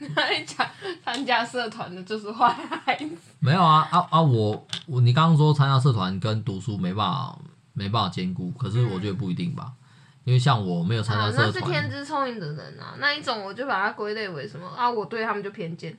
[0.16, 0.66] 那你讲
[1.04, 3.10] 参加社团的就是坏孩子？
[3.38, 4.20] 没有啊啊啊！
[4.20, 7.38] 我我你刚刚说参加社团跟读书没办法
[7.72, 9.84] 没办法兼顾，可是我觉得不一定吧，嗯、
[10.24, 14.90] 因为像我没有参加社团，那是天资聪明的人啊，那一种我就把它归类为什么啊？
[14.90, 15.96] 我对他们就偏见。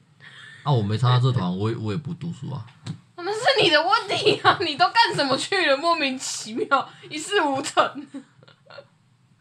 [0.64, 2.66] 啊，我没参加社团，我也我也不读书啊。
[3.16, 4.58] 那是你的问题啊！
[4.60, 5.78] 你都干什么去了？
[5.78, 8.08] 莫名其妙，一事无成。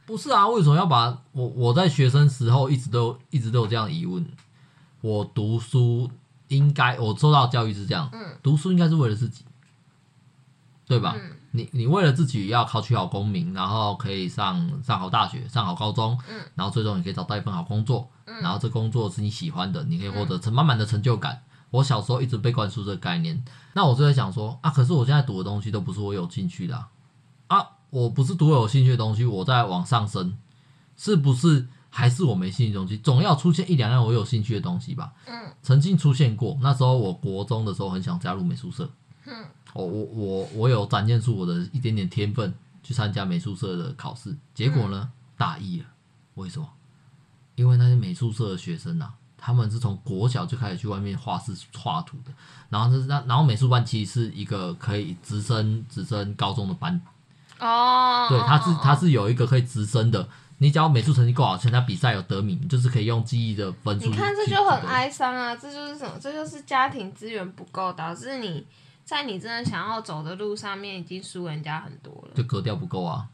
[0.04, 4.24] 不是啊，为什么要把我我在学生时候一直都一直都有这样疑问？
[5.03, 6.11] 我读书
[6.48, 9.44] 应该我受到教育是这样，嗯，读书应该是为了自己，
[10.86, 11.14] 对吧？
[11.16, 21.34] 嗯、你你为了自己要考取好功名，然后可以上上好大学，上好高中，嗯，然后最终你可以找到一份好工作，嗯，然后这工作是你喜欢的，你可以获得成满满的成就感。
[21.34, 23.44] 嗯、我小时候一直被灌输这个概念，
[23.74, 26.88] 那我就在想说啊，可是我现在读的东西都不是我有兴趣的啊。
[27.48, 30.38] 啊我不是读我有兴趣的东西，我在往上升，
[30.96, 32.97] 是不是还是我没兴趣的东西？
[32.97, 35.12] 总要出现一两样我有兴趣的东西吧。
[35.26, 38.90] 嗯，曾经出现过，那时候我国中的时候很想加入美术社。
[39.26, 45.86] 嗯，我我我我有展现出我的一点点天分，去参加美术社的考试，结果呢，大意了。
[46.36, 46.66] 为什么？
[47.55, 52.32] 因为那些美术社的学生啊，他们是从国小就开始去外面画室画图的，
[52.70, 56.99] 然后是那然后美术班其实是一个可以直升直升高中的班。
[57.61, 60.26] 哦，对，他是他是有一个可以直升的，
[60.62, 64.08] 你只要美术成绩够好，参加比赛有得名，就是可以用记忆的分数。
[64.08, 66.12] 你看这就很哀伤啊，这就是什么？
[66.20, 68.64] 这就是家庭资源不够，导致你
[69.04, 73.26] 在你真的想要走的路上面已经输人家很多了，就格调不够啊。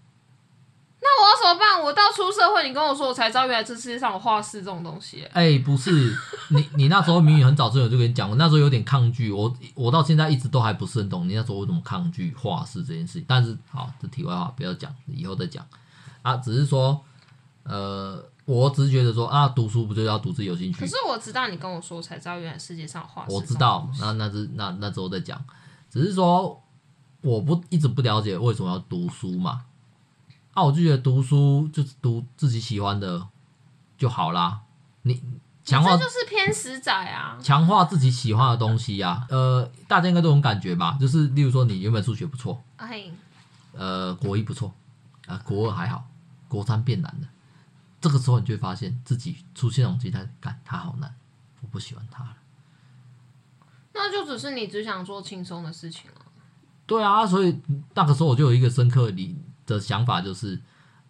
[1.00, 1.84] 那我要怎么办？
[1.84, 5.22] 我到出社会，你跟我说，我才知道原来这世界上有画室这种东西。
[5.32, 6.16] 哎、欸，不是，
[6.48, 13.24] 你你那时候明明很早之前就跟你讲，我那时候有点抗拒，我我到现在一直都还不是很懂你那时候为什么抗拒画室这件事情。
[13.28, 15.64] 但是好，这题外话不要讲，以后再讲
[16.22, 16.36] 啊。
[16.38, 17.00] 只是说，
[17.68, 20.80] 呃，我只是觉得说啊，读书不就要读自己有兴趣？
[20.80, 23.32] 可是我知道你跟我说，我才知道原来世界上画室。
[23.32, 25.38] 我知道，那那是那那之后再讲。
[25.90, 26.62] 只是说，
[27.22, 29.64] 我不一直不了解为什么要读书嘛。
[30.54, 33.28] 那、啊、我就觉得读书就是读自己喜欢的
[33.96, 34.62] 就好啦。
[35.02, 35.22] 你
[35.64, 39.26] 强化这就是偏死仔啊，强化自己喜欢的东西呀、啊。
[39.30, 40.96] 呃，大家应该都有感觉吧？
[41.00, 43.04] 就是例如说，你原本数学不错，哎，
[43.72, 44.68] 呃，国一不错，
[45.26, 46.04] 啊、呃，国二还好，
[46.48, 47.28] 国三变难了。
[48.00, 51.14] 这个时候，你就会发现自己出现那种鸡蛋，感他好难，
[51.60, 52.36] 我不喜欢他了。
[53.94, 56.22] 那就只是你只想做轻松的事情了。
[56.86, 57.60] 对啊，所以
[57.94, 59.36] 那个时候我就有一个深刻的。
[59.68, 60.58] 的想法就是，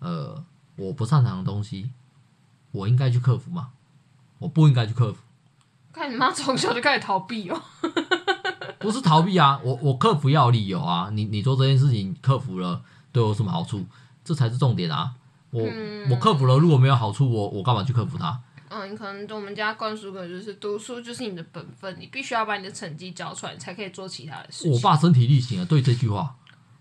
[0.01, 1.93] 呃，我不擅长的东西，
[2.73, 3.71] 我应该去克服吗？
[4.41, 5.23] 我不应该去克服。
[5.93, 7.63] 看你妈从小就开始逃避哦。
[8.81, 11.09] 不是逃避啊，我我克服要有理由啊。
[11.13, 12.83] 你你做这件事情克服了，
[13.13, 13.87] 对我有什么好处？
[14.25, 15.15] 这才是重点啊。
[15.51, 18.39] 我、嗯、我克服了，如果没有好处，我我干嘛去克服它？
[18.71, 24.73] 嗯，你可能我们家灌输的就是读书就是你的本分，你必须要把你的成绩交出来，你才可以做其他的事情。
[24.73, 26.35] 我爸身体力行啊，对这句话，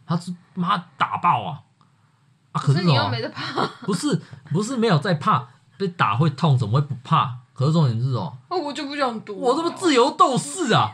[0.05, 1.61] 他是妈打爆啊。
[2.53, 4.19] 可是你又没得怕，不是
[4.51, 5.47] 不是没有在怕，
[5.77, 7.37] 被打会痛，怎么会不怕？
[7.53, 8.37] 可是重点是什么？
[8.49, 9.37] 我就不想读。
[9.37, 10.91] 我这么自由斗士啊！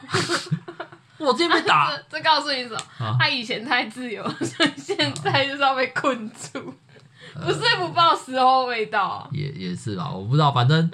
[1.19, 2.77] 我今天被打， 这告诉你什么？
[2.99, 6.73] 啊、他以前太自由，所以现在就是要被困住。
[7.35, 10.11] 啊、不是不报时候未到、啊，也也是吧？
[10.11, 10.91] 我不知道，反正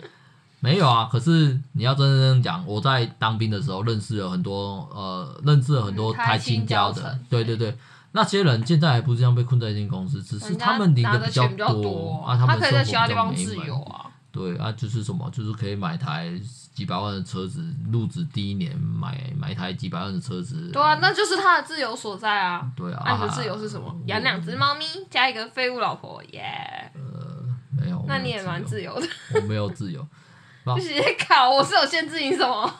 [0.60, 1.10] 没有啊。
[1.12, 7.76] 可是你要真正讲，我在当兵的时候认识了很多，呃，认识了很多台青交的，对对对。
[8.12, 14.09] 那些人现在还不是这样被困在一间公司，只是他们领的比较多啊，他们生活比较美满啊。
[14.32, 16.32] 对啊，就是什么，就是可以买台
[16.74, 20.70] 几百万的车子，入职第一年买买一台几百万的车子。
[20.72, 22.72] 对啊，那就是他的自由所在啊。
[22.76, 23.96] 对啊，你的自由是什么？
[24.06, 27.00] 养两只猫咪，加一个废物老婆，耶、yeah。
[27.00, 27.46] 呃，
[27.78, 28.04] 没有。
[28.08, 29.08] 那你也蛮自由的。
[29.36, 30.06] 我没有自由。
[30.64, 30.94] 不是
[31.28, 32.72] 靠，我是有限制你什么？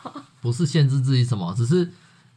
[0.42, 1.92] 不是限制自己什么，只是。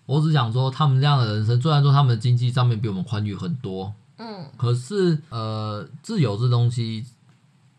[0.04, 7.06] 我只想说，他们这样的人生，虽然说他们的经济上面比我们宽裕很多，嗯，可是呃，自由这东西，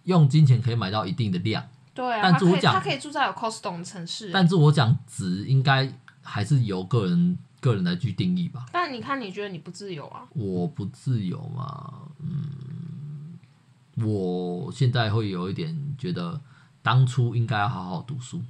[0.03, 2.19] 用金钱可以买到一定的量，对啊。
[2.21, 5.91] 但是我讲，他可以住在有 Costco 的城市，但是我讲值应该
[6.21, 8.65] 还是由个人个人来去定义吧。
[8.71, 10.27] 但你看，你觉得你不自由啊？
[10.33, 13.39] 我不自由嘛，嗯，
[14.05, 16.39] 我现在会有一点觉得，
[16.81, 18.41] 当初应该要好好读书。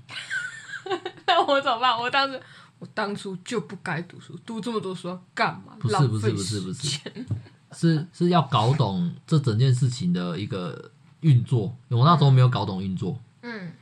[1.27, 1.97] 那我怎么办？
[1.97, 2.41] 我当时。
[2.79, 5.73] 我当初就不该读书，读这么多书干嘛？
[5.79, 7.25] 不是不是不是不是，
[7.71, 10.91] 是是要搞懂这整件事情的一个
[11.23, 11.75] 运作。
[11.89, 13.73] 我那时候没有搞懂运作，嗯，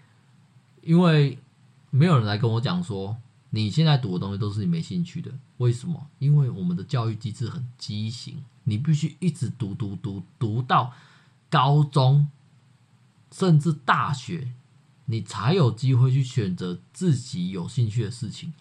[0.82, 1.38] 因为
[1.90, 3.18] 没有人来跟我讲说，
[3.50, 5.32] 你现在读的东西都是你没兴趣的。
[5.58, 6.08] 为什么？
[6.20, 10.94] 因为我们的教育机制很畸形，你必须一直读读读读到
[11.50, 12.30] 高中，
[13.32, 14.54] 甚至大学。
[15.06, 18.54] 你才有机会去选择自己有兴趣的事情。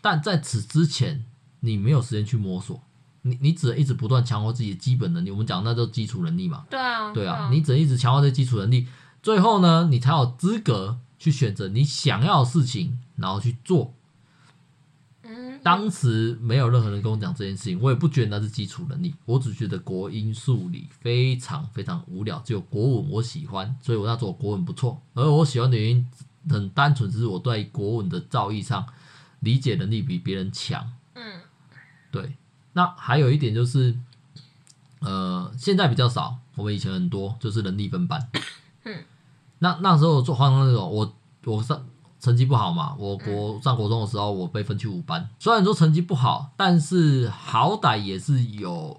[0.00, 1.24] 但在此之前，
[1.60, 2.82] 你没有时间去摸索，
[3.26, 5.30] 你你只能一直不断强化自己的基本能力。
[5.30, 6.66] 我们讲那叫基础能力嘛。
[6.70, 8.86] 对啊，对啊，你只能一直强化这基础能力，
[9.22, 13.94] 最后呢，你才有资格去选择你想要的事情，然后去做。
[15.22, 25.00] 嗯当时没有任何人跟我讲这件事情，我也不觉得那是基础能力，我只觉得国英数理非常非常无聊，只有国文我喜欢，所以我那时候国文不错。
[25.14, 26.06] 而我喜欢的原因
[26.50, 28.86] 很单纯，只是我对国文的造诣上
[29.40, 30.92] 理解能力比别人强。
[31.14, 31.40] 嗯，
[32.10, 32.36] 对。
[32.74, 33.96] 那还有一点就是，
[35.00, 38.28] 呃，现在比较少，我们以前很多就是能力分班。
[38.84, 39.02] 嗯，
[39.60, 41.16] 那那时候做化妆那种，我
[41.46, 41.82] 我上。
[42.20, 42.96] 成绩不好嘛？
[42.98, 45.28] 我国上国中的时候，我被分去五班。
[45.38, 48.98] 虽然说成绩不好，但是好歹也是有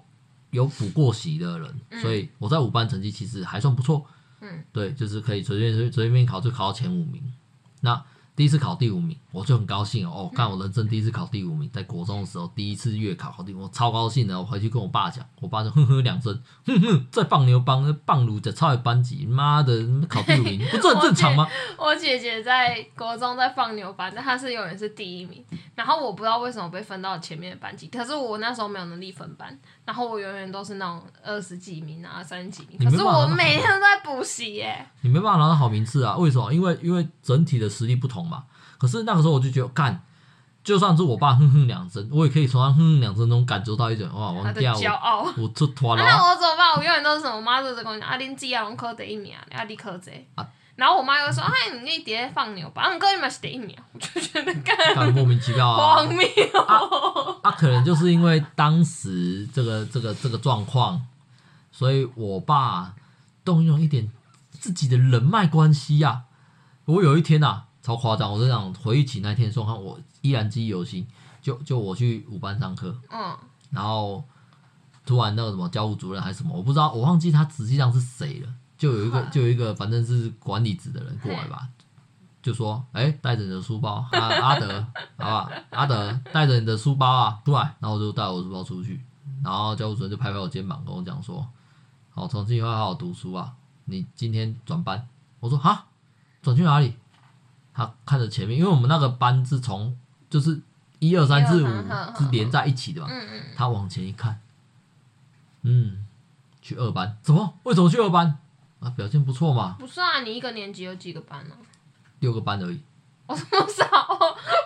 [0.52, 4.06] 有补过习的人，所以我在五班成绩其实还算不错。
[4.42, 7.20] 嗯，对，就是可以随便随随便便考就考到前五名。
[7.80, 8.00] 那
[8.36, 10.30] 第一次考第五名，我就很高兴哦！
[10.34, 14.38] 看我人生第一次考第五名，在国中的时候第一次月考考第五，我超高兴的。
[14.38, 19.72] 我回去跟我爸讲，我爸就 哼哼两声，哼哼，在放牛帮那棒鲁在超越班级，妈的，
[20.06, 21.48] 考第五名 不是很正常吗？
[21.78, 25.42] 我姐，我姐姐在国中在放牛班，但她是永远是第一名。
[25.74, 32.78] 然后我不知道为什么被分到前面的班级，可是我那时候没有能力分班，然后我永远都是那种二十几名啊，三十几名。
[32.78, 34.86] 可是我每天都在补习耶。
[35.00, 36.16] 你没办法拿到好名次啊？
[36.16, 36.52] 为什么？
[36.52, 38.26] 因为因为整体的实力不同。
[38.26, 38.44] 嘛，
[38.78, 40.02] 可是那个时候我就觉得，干，
[40.64, 46.02] 就算是我爸哼哼两声，我也可以从他哼哼两声中感受到一种哇，王家骄傲，我出脱了。
[46.02, 46.72] 那我怎么办？
[46.76, 47.36] 我永远都是什么？
[47.36, 50.10] 我妈就是跟我讲，啊，恁姐啊，拢考第一名，啊，你考这。
[50.34, 50.44] 啊，
[50.76, 56.24] 然后我妈又说，哎，你那碟放牛吧，啊，哥你们是第一名，我就觉得干，莫名其妙啊，荒谬。
[56.66, 61.04] 啊，啊，可能就是因为当时这个这个这个状况，
[61.72, 62.94] 所以我爸
[63.44, 64.10] 动用一点
[64.50, 66.22] 自己的人脉关系呀、啊。
[66.84, 67.62] 我有一天呐、啊。
[67.86, 68.32] 超夸张！
[68.32, 71.06] 我就想回忆起那天说，说看我依然记忆犹新。
[71.40, 73.32] 就就我去五班上课，嗯，
[73.70, 74.24] 然后
[75.04, 78.48] 突然那个什么教务主任还是什么，我不知道，我忘记他实际上是谁了。
[78.78, 81.68] 就有一个就有一个反正是管理职的人过来吧，
[82.42, 84.86] 就说：“哎、欸，带着你的书包，啊、阿德，
[85.18, 89.00] 好吧，阿德带着你的书包啊，出来。”然后我就带我书包出去，
[89.42, 91.46] 然后教务主任就拍拍我肩膀跟我讲说
[92.14, 93.52] ：“好，从今以后好好读书啊，
[93.86, 95.08] 你今天转班。”
[95.40, 95.86] 我说：“哈，
[96.42, 96.94] 转去哪里？”
[97.74, 99.98] 他看着前面，因为我们那个班是从
[100.30, 100.62] 就是
[100.98, 103.08] 一二三四五是连在一起的嘛。
[103.54, 104.40] 他往前一看，
[105.62, 106.06] 嗯，
[106.62, 107.54] 去二班，怎么？
[107.64, 108.38] 为什么去二班？
[108.86, 109.76] 啊，表现不错嘛。
[109.80, 111.54] 不是啊，你一个年级有几个班呢？
[112.20, 112.80] 六个班而已。
[113.26, 113.86] 我这么少？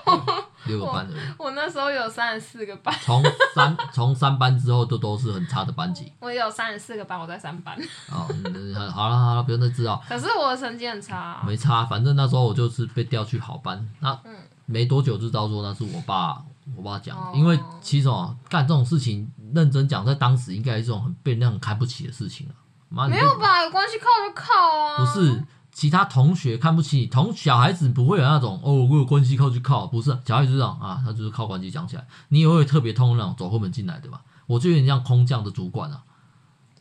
[0.66, 1.20] 六个班而已。
[1.38, 2.94] 我那时候有三十四个班。
[3.00, 6.12] 从三从三班之后都都是很差的班级。
[6.20, 7.74] 我有三十四个班，我在三班。
[8.12, 8.28] 哦，
[8.92, 10.02] 好了好了，不用再知道。
[10.06, 11.42] 可是我的成绩很差啊。
[11.46, 13.88] 没差，反正那时候我就是被调去好班。
[14.00, 14.18] 那
[14.66, 16.44] 没多久就知道说那是我爸，
[16.76, 17.16] 我爸讲。
[17.34, 22.59] 因为其实哦，干这种事情，认真讲，在当时应该是一种很被人家很看不起的事情啊。
[22.90, 23.62] 没有吧？
[23.62, 24.98] 有关系靠就靠啊。
[24.98, 25.42] 不是。
[25.72, 32.04] 其他同学看不起你，同小孩子不会有那种哦，我有关系靠就靠，不是小孩子这种啊，他就是靠关系讲起来。
[32.28, 34.20] 你也会特别痛那种走后门进来对吧？
[34.46, 36.02] 我就有点像空降的主管啊，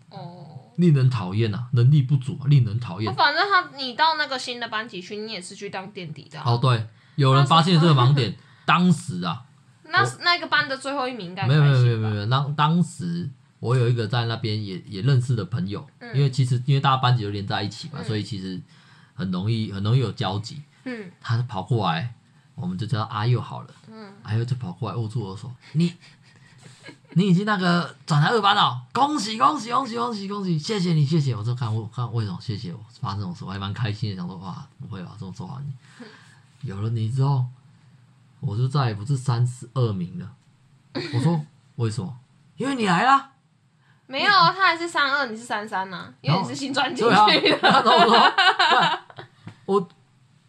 [0.09, 3.13] 哦，令人讨厌啊，能力不足，啊，令人讨厌。
[3.13, 6.43] 反正他你到那个新的班级去，你也是去当垫底的，啊。
[6.47, 8.35] 哦，对，有人发现这个盲点，
[8.65, 9.43] 当时啊，
[9.83, 13.29] 那那个班的最后一名应该没有没有没有没有，当当时
[13.59, 18.61] 我有一个在那边也也认识的朋友，嗯、因为其实因为大家班级都连在一起嘛，嗯、所以其实。
[19.19, 20.61] 很容易，很容易有交集。
[20.85, 22.15] 嗯，他就跑过来，
[22.55, 23.69] 我们就叫他阿佑好了。
[23.91, 25.93] 嗯，阿佑就跑过来握住我手，你，
[27.15, 31.35] 你已经那个转来二班了，恭喜恭喜恭喜恭喜恭喜，谢谢你谢谢。
[31.35, 35.73] 我就看我看为什么谢谢我，发生这种事我还蛮开心的，想说哇不会吧这么说话你，
[36.69, 37.45] 有了你之后，
[38.39, 40.31] 我就再也不是三十二名了。
[40.93, 41.45] 我说
[41.75, 42.17] 为什么？
[42.55, 43.31] 因为你来了。
[44.09, 47.11] 没有，他还是三二，你是三三呐，因为你是新转进去
[47.51, 47.57] 的。
[47.61, 48.99] 他
[49.67, 49.87] 我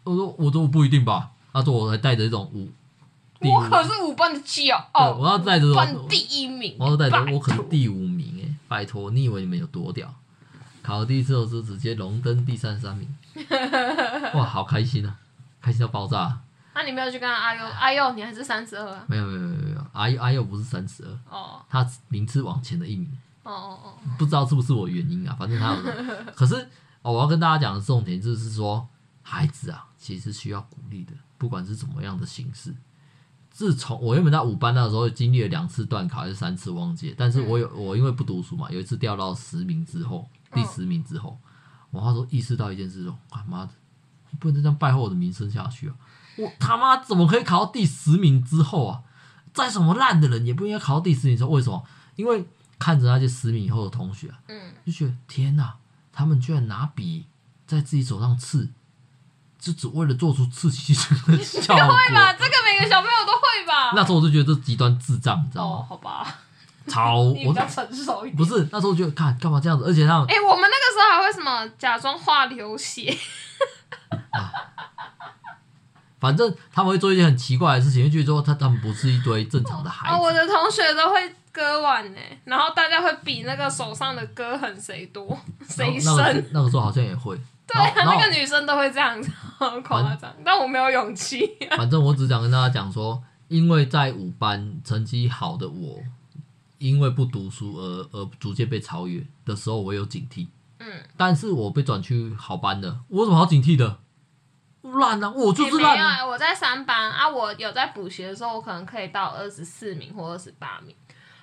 [0.03, 2.67] 我说我说不一定吧，他说我还带着一种五，
[3.39, 10.11] 我可是五班的骄傲，我要带着班第一名，我要带着我可是第五名哎，拜托，你以为你们有多屌？
[10.81, 13.07] 考第一次的时候直接荣登第三十三名，
[14.33, 15.15] 哇，好开心啊，
[15.61, 16.39] 开心到爆炸。
[16.73, 19.03] 那你没有去跟他阿佑，阿佑你还是三十二啊？
[19.05, 23.07] 没有没有没有没有，阿佑阿佑不是三十二哦，他名次往前的一名。
[23.43, 25.35] 哦哦哦，不知道是不是我原因啊？
[25.37, 25.81] 反正他有。
[26.35, 26.55] 可是
[27.01, 28.87] 哦，我要跟大家讲的重点就是说，
[29.21, 32.75] 孩子啊，其实需要鼓励的，不管是怎么样的形式。
[33.49, 41.37] 自从我原本在五班那时候经历了两次断考，还是三次忘记，但是我有我因为不读书嘛，有一次掉到十名之后，第十名之后，
[41.89, 43.71] 我那时候意识到一件事说，啊妈的，
[44.29, 45.95] 你不能这样败坏我的名声下去啊！
[46.37, 49.01] 我他妈怎么可以考到第十名之后啊？
[49.53, 51.83] 再什么烂的人也不应该考到第十名之后，为什么？
[52.15, 52.47] 因为
[52.81, 55.75] 看着那些十米以后的同学，嗯，就觉得天哪，
[56.11, 57.27] 他们居然拿笔
[57.67, 58.67] 在自己手上刺，
[59.59, 60.99] 就只为了做出刺激的
[61.43, 61.75] 效果。
[61.93, 62.33] 会吧？
[62.33, 63.91] 这个每个小朋友都会吧？
[63.95, 65.75] 那时候我就觉得这极端智障，你知道吗？
[65.77, 66.39] 哦，好吧。
[66.87, 68.35] 超， 我比较成熟一点。
[68.35, 73.15] 不是那时候就看干嘛这样子，而且他们，哎、欸，我们那个时候还会什么假装画流血。
[74.33, 74.51] 啊
[76.19, 80.15] 反正他们会做一些很奇怪的事情，就觉得说他他们不是一堆正常的孩子。
[80.15, 85.37] 哦，我的同学都会割腕呢，然后大家会比那个手上的割痕谁多
[85.67, 86.15] 谁深。
[86.15, 86.43] 那个。
[86.51, 87.39] 那个时候好像也会。
[87.67, 90.33] 对啊，那个女生都会这样子，好夸张。
[90.43, 91.49] 但我没有勇气。
[91.77, 95.99] 反正我只想跟大家讲说，因为在五班成绩好的我，
[96.77, 100.47] 因为不读书而而逐渐被超越的时候，我有警惕。
[100.79, 100.87] 嗯。
[101.15, 103.99] 但是我被转去好班的，我有什么好警惕的？
[104.81, 105.29] 烂啊！
[105.29, 105.93] 我就是烂、啊。
[105.93, 107.29] 没有、欸，我在三班啊。
[107.29, 110.93] 我有在补习的时候，我可能可以到二十四名或二十八名。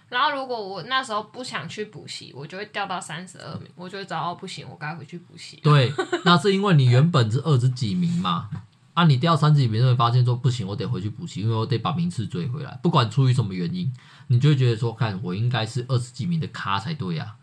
[0.09, 3.69] 然后如果我那时候不想去补习，我就会掉到三十二名。
[3.77, 5.59] 我就会找到不行，我该回去补习。
[5.63, 5.93] 对，
[6.25, 8.49] 那是因为你原本是二十几名嘛。
[8.95, 12.79] 啊，你掉三十几名，就会发现说不行，我得回去补习，因为我得把名次追回来。
[12.83, 13.93] 不管出于什么原因，
[14.29, 17.37] 你就会觉得说，看我应该是二十几名的咖才对呀、啊。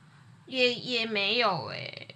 [0.47, 2.15] 也也没有哎、欸。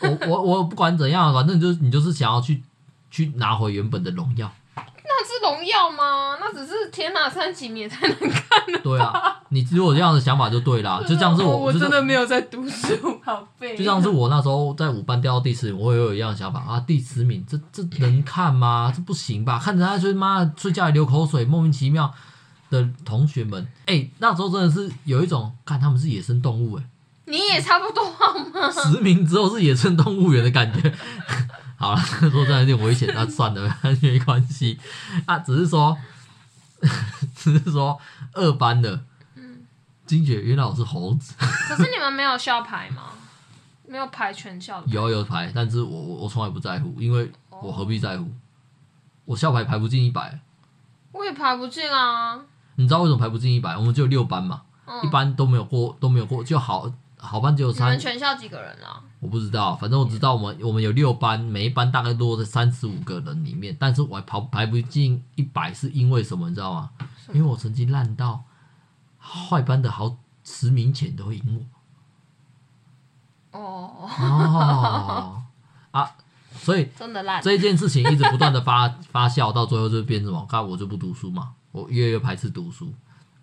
[0.00, 2.62] 我我我不管怎样，反正就是你就是想要去。
[3.10, 4.52] 去拿回原本的荣耀，
[5.20, 6.36] 那是荣耀吗？
[6.40, 8.78] 那只是天哪，三几名才能看的。
[8.84, 9.12] 对啊，
[9.48, 12.94] 你如果这样的想法就对啦，就像是我，我真的没有在读书，
[13.24, 13.76] 好背。
[13.76, 18.92] 就像是我那时候在五班掉到第十名，我也有一样的想法啊，第十名，这这能看吗？
[18.94, 19.58] 这不行吧？
[19.58, 22.14] 看着他就妈睡觉流口水，莫名其妙
[22.70, 26.86] 的同学们，哎、欸，那时候真的是有一种看他们是野生动物、欸，哎，
[27.26, 28.70] 你也差不多好吗？
[28.70, 30.94] 十名之后是野生动物园的感觉。
[31.78, 32.00] 好了，
[32.30, 34.78] 说真的有点危险，那算了， 没关系。
[35.26, 35.96] 啊，只是说，
[37.36, 37.98] 只是说
[38.32, 39.04] 二班的，
[39.36, 39.60] 嗯，
[40.04, 41.34] 金姐原来我是猴子。
[41.38, 43.12] 可是你们没有校牌吗？
[43.86, 44.88] 没有排全校的？
[44.88, 47.30] 有有排，但是我我我从来不在乎，因为
[47.62, 48.28] 我何必在乎？
[49.24, 50.40] 我校牌排不进一百，
[51.12, 52.40] 我也排不进啊。
[52.74, 53.76] 你知道为什么排不进一百？
[53.76, 56.92] 我们只有六班嘛，嗯、一般都没有过，都没有过，就好。
[57.18, 59.02] 好班只有三，你们全校几个人啊？
[59.20, 66.48] 我不知道，反正我知道我们我们有六班，每一班大概落在三十五个人里面，但是我还跑排不进一百，是因为什么？
[66.48, 66.90] 你知道吗？
[67.32, 68.44] 因为我成绩烂到
[69.20, 71.66] 坏班的好十名前都会赢
[73.52, 73.58] 我。
[73.58, 75.42] 哦哦
[75.90, 76.10] 啊！
[76.54, 80.46] 所以真的烂，这一件事情一直不断的发发酵，到最后就变成什么？
[80.46, 82.92] 看我就不读书嘛，我越来越排斥读书。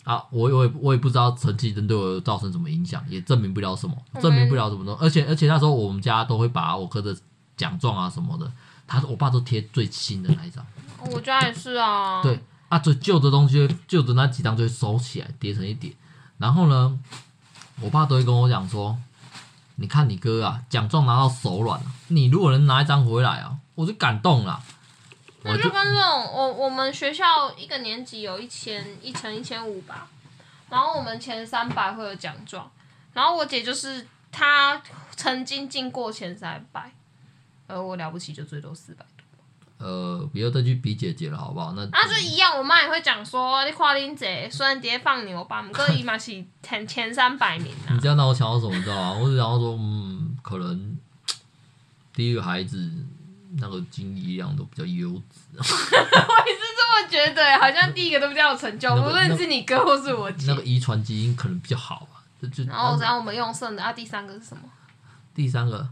[0.06, 5.03] 啊，我我也我也不知道成绩真对我造成什么影响，也证明不了什么，证明不了什么东西。
[5.03, 7.14] 而且而且那时候我们家都会把我哥的
[7.58, 8.49] 奖状啊什么的，
[8.88, 10.66] 他我爸都贴最新的那一张。
[11.12, 12.22] 我家也是啊。
[12.22, 12.39] 对
[12.70, 15.91] 啊，最旧的东西，旧的那几张就会收起来叠成一叠。
[16.38, 16.99] 然后呢，
[17.82, 18.97] 我爸都会跟我讲说，
[19.76, 24.62] 你看你哥啊，奖状拿到手软了，你如果能拿一张回来啊，我就感动了。
[25.46, 30.08] 那就跟这种，我我们学校一个年级有一千一乘一千五吧，
[30.70, 32.70] 然后我们前三百会有奖状，
[33.14, 34.82] 然后我姐就是她
[35.16, 36.91] 曾经进过前三百，
[37.68, 39.86] 而我了不起就最多四百多。
[39.86, 41.74] 呃，不要再去比姐姐了，好不好？
[41.74, 47.93] 那那就一样，我妈也会讲说，你看恁姐虽然爹放牛吧，不过伊嘛是前前三百名啊。
[47.93, 48.76] 你这样让我想到什么？
[48.76, 49.20] 你知道吗？
[49.22, 50.98] 我只想到说，嗯，可能
[52.14, 52.91] 第一个孩子。
[53.58, 60.47] 那个经历量都比较优质， 我也是这么觉得，好像第一个都比较有成就，无论是你哥或是我姐。
[60.47, 64.64] 那个遗传基因可能比较好吧，就然后然后我们用剩的啊，第三个是什么？
[65.34, 65.88] 第三个，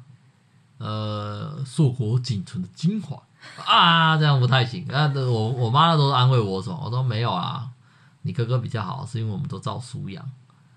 [0.77, 3.21] 呃，硕果仅存的精华
[3.65, 4.85] 啊，这样不太行。
[4.89, 7.67] 那我我妈都是安慰我说，我说没有啊，
[8.23, 10.23] 你哥哥比较好，是因为我们都照书养。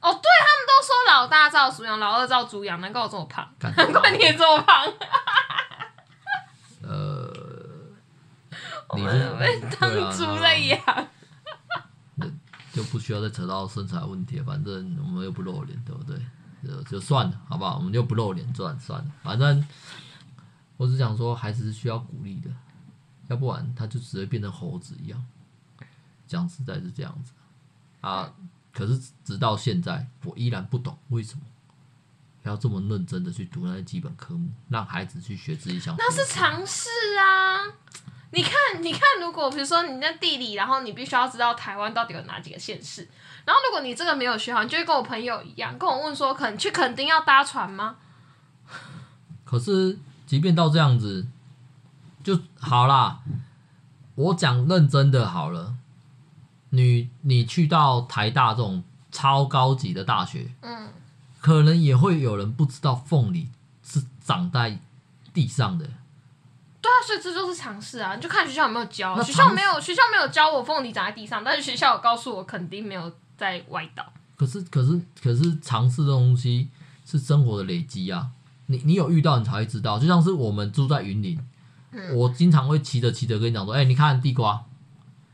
[0.00, 4.84] 哦，对他们都说老大照书养，老二照猪养，难怪我这么胖， 难怪你也这么胖。
[6.86, 7.32] 呃，
[8.94, 10.80] 你是被当猪在养，
[12.14, 12.26] 那
[12.72, 16.20] 就不需要再扯到身材问题了，反正我们又不露脸，对不对？
[16.64, 17.76] 就就算了，好不好？
[17.76, 19.12] 我们就不露脸，算算了。
[19.22, 19.66] 反正
[20.76, 22.50] 我只想说，孩子是需要鼓励的，
[23.28, 25.24] 要不然他就只会变成猴子一样。
[26.26, 27.32] 讲实在是这样子
[28.00, 28.32] 啊，
[28.72, 31.42] 可是直到现在，我依然不懂为什么。
[32.48, 35.94] 要这么认真的去读那些基本科目，让孩子去学自己想。
[35.96, 36.88] 那是常识
[37.18, 37.64] 啊！
[38.30, 43.08] 你看，你看，如果比如说你在地理，然后你必须要知道台湾到底有哪几个县市，
[43.44, 47.96] 然后如果你这个没有学好，你就会跟我朋友一样，跟我问说，可能去垦丁要搭船吗？
[49.44, 51.26] 可是，即便到这样子，
[52.24, 53.20] 就好啦。
[54.16, 55.74] 我讲认真的好了，
[56.70, 58.82] 你你去到台大这种
[59.12, 60.88] 超高级的大学，嗯，
[61.46, 63.48] 可能也会有人不知道凤梨
[63.80, 64.80] 是长在
[65.32, 65.86] 地上的。
[66.82, 68.16] 对啊，所以这就是尝试啊！
[68.16, 74.04] 你就看学校有没有教，学校没有，学校没有教我凤梨长在地上，但是学校有告诉我肯定没有在歪倒。
[74.34, 76.68] 可是，可是，可是，尝试这东西
[77.04, 78.26] 是生活的累积啊！
[78.66, 80.00] 你你有遇到，你才会知道。
[80.00, 81.38] 就像是我们住在云林，
[81.92, 84.64] 嗯、我经常会骑着骑着跟你讲说：“哎、欸，你看地瓜，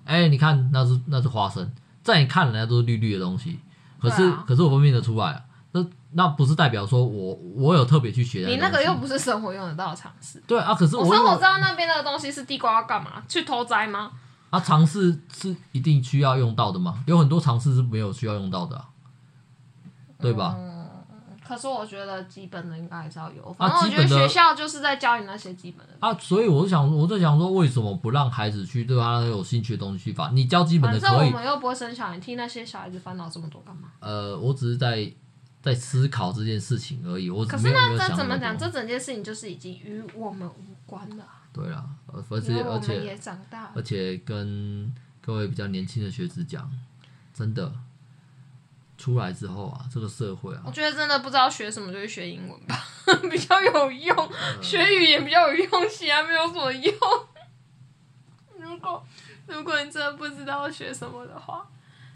[0.05, 3.59] 哎、欸，你看那是那是花生，在你看人家都是绿绿的东西，
[3.99, 5.45] 可是、啊、可是我分辨得出来啊。
[6.15, 8.47] 那那不是代表说我我有特别去学。
[8.47, 10.43] 你那个又不是生活用得到的常识。
[10.47, 13.23] 对啊，可是我，生活知道那边那个东西是地瓜要干嘛？
[13.29, 14.13] 去偷摘吗？
[14.51, 17.03] 啊，尝试是一定需要用到的吗？
[17.07, 18.85] 有很多尝试是没有需要用到的、啊。
[20.21, 20.55] 对吧？
[20.57, 20.87] 嗯，
[21.45, 23.53] 可是我觉得基本的应该还是要有。
[23.55, 25.95] 反正我觉得学校就是在教你那些基本的。
[25.99, 30.31] 啊，所以我想，我在想说，为什么不让孩子去对他有兴趣的东西去发？
[30.31, 31.09] 你教基本的可以。
[31.09, 33.89] 反正我们又不会生小孩，替那些小孩子烦恼这么多干嘛？
[33.99, 35.13] 呃，我只是在
[35.63, 37.31] 在思考这件事情而已。
[37.31, 37.45] 我。
[37.47, 38.59] 可是那这怎么讲？
[38.59, 41.25] 这整件事情就是已经与我们无关了。
[41.53, 46.71] 对啊，而且而且也长大而且跟各位比较年轻的学子讲，
[47.33, 47.73] 真的。
[48.99, 52.87] 出来之后啊，这个社会啊，我觉得真的不知道学什么就去学英文吧，
[53.29, 54.17] 比较有用。
[54.17, 56.95] 呃、学语言比较有用， 其他没有什么用。
[58.59, 59.05] 如果
[59.49, 61.67] 如果你真的不知道学什么的话，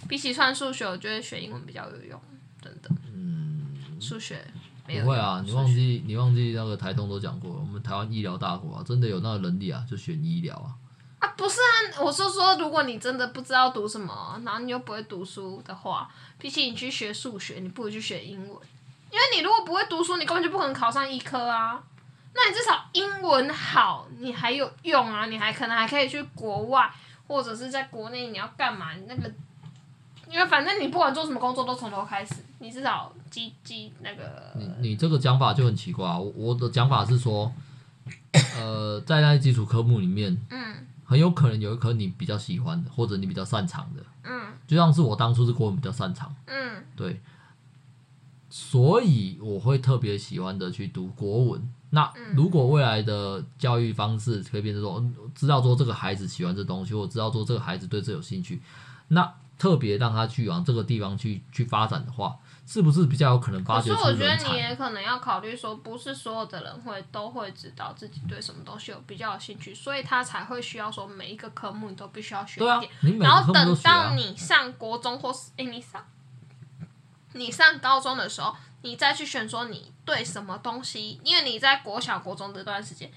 [0.09, 2.20] 比起算数学，我觉得学英文比较有用，
[2.62, 2.88] 真的。
[3.97, 4.47] 嗯，数学
[4.86, 10.70] 没有不会啊，你忘记你忘记那个台东都讲过，我们台湾医疗大国啊，真的有那个能力啊，就选医疗啊。
[11.18, 18.49] 啊，不是啊，我是说，说，如果你真的不知道读什么，然后你又不会读书的话，比起你去学数学，你不如去学英文，
[19.11, 21.82] 因为你如果不会读书，你根本就不可能考上医科啊。
[22.34, 26.92] 那你至少英文好，你还有用啊，你还可能还可以去国外，
[27.26, 28.88] 或者是在国内你要干嘛？
[29.09, 29.32] 那个，
[30.30, 34.53] 因为反正你不管做什么工作都从头开始，你至少积积那个。
[34.57, 37.53] 你你这个讲法就很奇怪啊，我我的讲法是说，
[38.59, 40.75] 呃，在那些基础科目里面，嗯。
[41.09, 47.21] 很有可能有一科你比较喜欢的，或者你比较擅长的，嗯，就像是我当初是国文比较擅长，嗯，对，
[48.51, 51.63] 所以我会特别喜欢的去读国文。
[51.91, 55.01] 那如果未来的教育方式可以变成说，
[55.33, 58.61] 知道说这个孩子喜欢这东西，或知道说这个孩子对这有兴趣，
[59.07, 62.37] 那特别让他去往这个地方去去发展的话。
[62.67, 64.03] 是不是比较有可能发掘出人才？
[64.03, 72.81] 可是我觉得你也可能要考虑说，不是所有的人会都会知道自己对什么东西有比较有兴趣，所以他才会需要说每一个科目你都必须要学一点。
[72.81, 73.95] 对啊，你每个科目都学啊。
[73.95, 76.05] 然后等到你上国中或是诶、欸，你上
[77.35, 83.09] 你上高中的时候，你再去选说你对什么东西，因为你在国小、国中这段时间。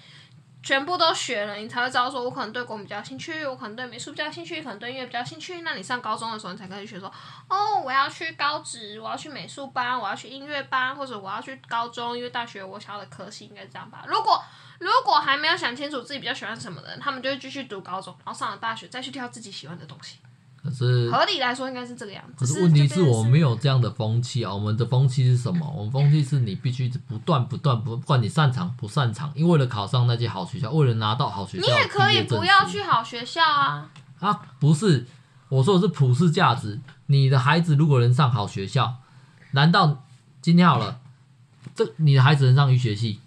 [0.62, 5.62] 全部都学了，你才会知道说，我可能对国比较兴趣，我可能对美术比较兴趣，可能对音乐比较兴趣。
[5.62, 7.12] 那你上高中的时候，你才可以学说，
[7.50, 14.04] 哦，我要去高职，我要去美术班，我要去音乐班，或者我要去高中，因为大学我想要的科系应该是这样吧。
[14.06, 14.44] 如果
[14.80, 20.20] 如果还没有想清楚自己比较喜欢什么的，他们就会继续读高中，然后上了大学再去挑自己喜欢的东西。
[20.62, 22.34] 可是合理来说应该是这个样子。
[22.38, 24.54] 可是问题是我们没有这样的风气啊！
[24.54, 25.66] 我们的风气是什么？
[25.76, 33.90] 我们风气是你必须不断不断不，不管你擅长不擅长，因为了考上那些好学校，为了拿到好学校，你也可以不要去好学校啊！
[34.20, 35.08] 啊，不是，
[35.48, 36.80] 我说的是普世价值。
[37.08, 38.96] 你的孩子如果能上好学校，
[39.52, 40.04] 难道
[40.42, 41.00] 今天好了，
[41.74, 43.22] 这你的孩子能上医学系，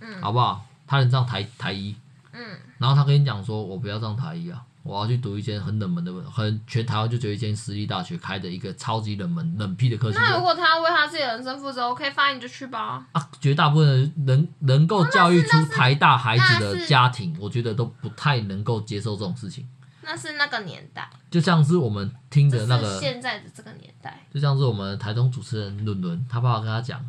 [0.00, 0.66] 嗯，好不好？
[0.86, 1.96] 他能上台台医，
[2.32, 4.62] 嗯，然后他跟你讲说，我不要上台医啊。
[4.82, 10.18] 我要去读一间很冷门的，很全台湾就只有一间私立大学开的一个超级冷门冷僻的科系。
[10.18, 13.06] 那如果他为他自己的人生负责，OK，发你就去吧。
[13.12, 19.68] 啊，绝大部分人能能够教育出台大孩子的家庭，我觉得都不太能够接受这种事情。
[20.02, 27.04] 那是那个年代，就像是我们听的那个现在的这个年代，就像是我们台中主持人伦伦，他爸爸跟他讲，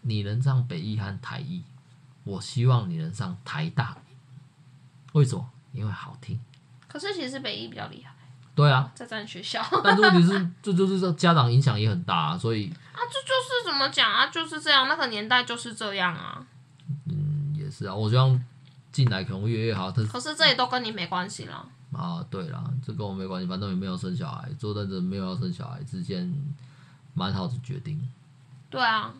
[0.00, 1.62] 你能上北艺和台艺，
[2.24, 3.96] 我希望你能上台大。
[5.12, 5.48] 为什么？
[5.70, 6.40] 因为好听。
[6.92, 8.12] 可是其实北医比较厉害，
[8.54, 9.64] 对啊，在咱学校。
[9.82, 16.46] 但是问题是，这就是说家长影响也很大，啊，所以啊，这就是怎么讲啊，就是这样，那个年代就是这样啊。
[17.06, 18.38] 嗯，也是啊，我希望
[18.92, 19.90] 进来可能会越来越好。
[19.90, 21.66] 可是这也都跟你没关系了。
[21.92, 26.30] 啊，对啦，这跟我没关系，反正也没有生小孩，做认真没有要生小孩，之间
[27.14, 27.98] 蛮好的决定。
[28.68, 29.12] 对啊，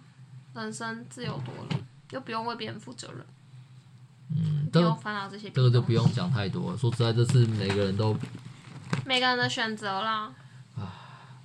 [0.54, 3.24] 人生自由多了，又不用为别人负责任。
[4.36, 6.78] 嗯，这些这个就不用讲太多了。
[6.78, 8.16] 说实在，这是每个人都
[9.04, 10.32] 每个人的选择啦。
[10.76, 10.92] 啊，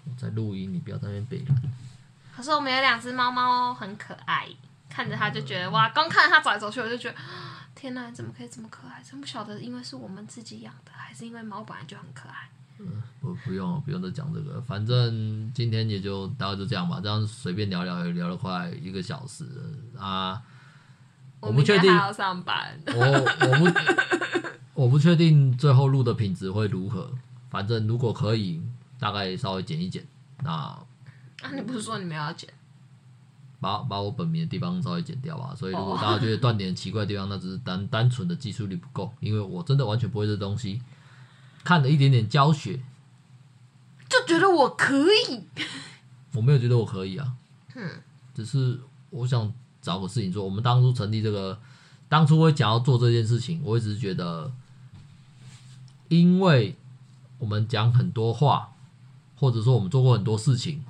[0.06, 1.46] 我在录音，你不要在那边背。
[2.36, 4.48] 可是我们有两只猫猫很可爱，
[4.90, 7.16] 看着它就觉得哇，刚看着它走来走去，我就觉得
[7.76, 9.04] 天哪，怎么可以这么可爱？
[9.04, 12.50] 真不晓得，因为是我们自己养的，还是因为猫本来就很可爱？
[12.80, 19.44] 嗯，不不用不用再讲这个，反正今天也就大概就这样吧，这样随便聊聊也聊了快一个小时
[19.98, 20.42] 啊。
[21.40, 23.80] 我不确定还要上班，我我不
[24.84, 27.12] 我不确定最后录的品质会如何。
[27.50, 28.62] 反正如果可以，
[29.00, 30.06] 大概稍微剪一剪。
[30.44, 32.50] 那啊，你不是说你们要剪？
[33.60, 35.56] 把把我本名的地方稍微剪掉吧。
[35.56, 40.82] 所以如果大家觉得断点奇怪的地方，那只是 单单纯的技术力不够，因为我真的完全不会这东西。
[41.64, 42.80] 看了一点点教学，
[44.10, 45.44] 就觉得我可以。
[46.34, 47.34] 我没有觉得我可以啊。
[47.76, 47.90] 嗯，
[48.36, 48.80] 只是
[49.12, 49.54] 我想。
[49.88, 50.44] 找个事情做。
[50.44, 51.58] 我们当初成立这个，
[52.10, 54.52] 当初会想要做这件事情，我一直觉得，
[56.10, 56.76] 因为
[57.40, 58.72] 我们讲很多话，
[59.40, 60.84] 或者说我们做过很多事情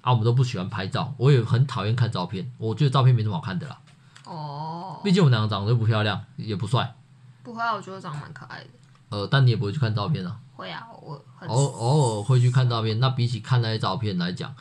[0.00, 1.12] 啊，我们都不喜欢拍照。
[1.18, 3.78] 我也很讨厌看照片，我觉得照片没什么好看的啦。
[4.24, 6.94] 哦，毕竟我们两个长得又不漂亮，也不帅。
[7.42, 8.70] 不会啊，我觉得长得蛮可爱的。
[9.10, 10.40] 呃，但你也不会去看照片啊。
[10.56, 12.98] 会啊，我偶偶尔会去看照片。
[13.00, 14.54] 那比起看那些照片来讲，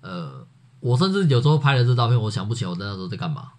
[0.00, 0.44] 呃。
[0.82, 3.52] 我甚至有时候拍了这照片，我想不起来我在那时候在干嘛。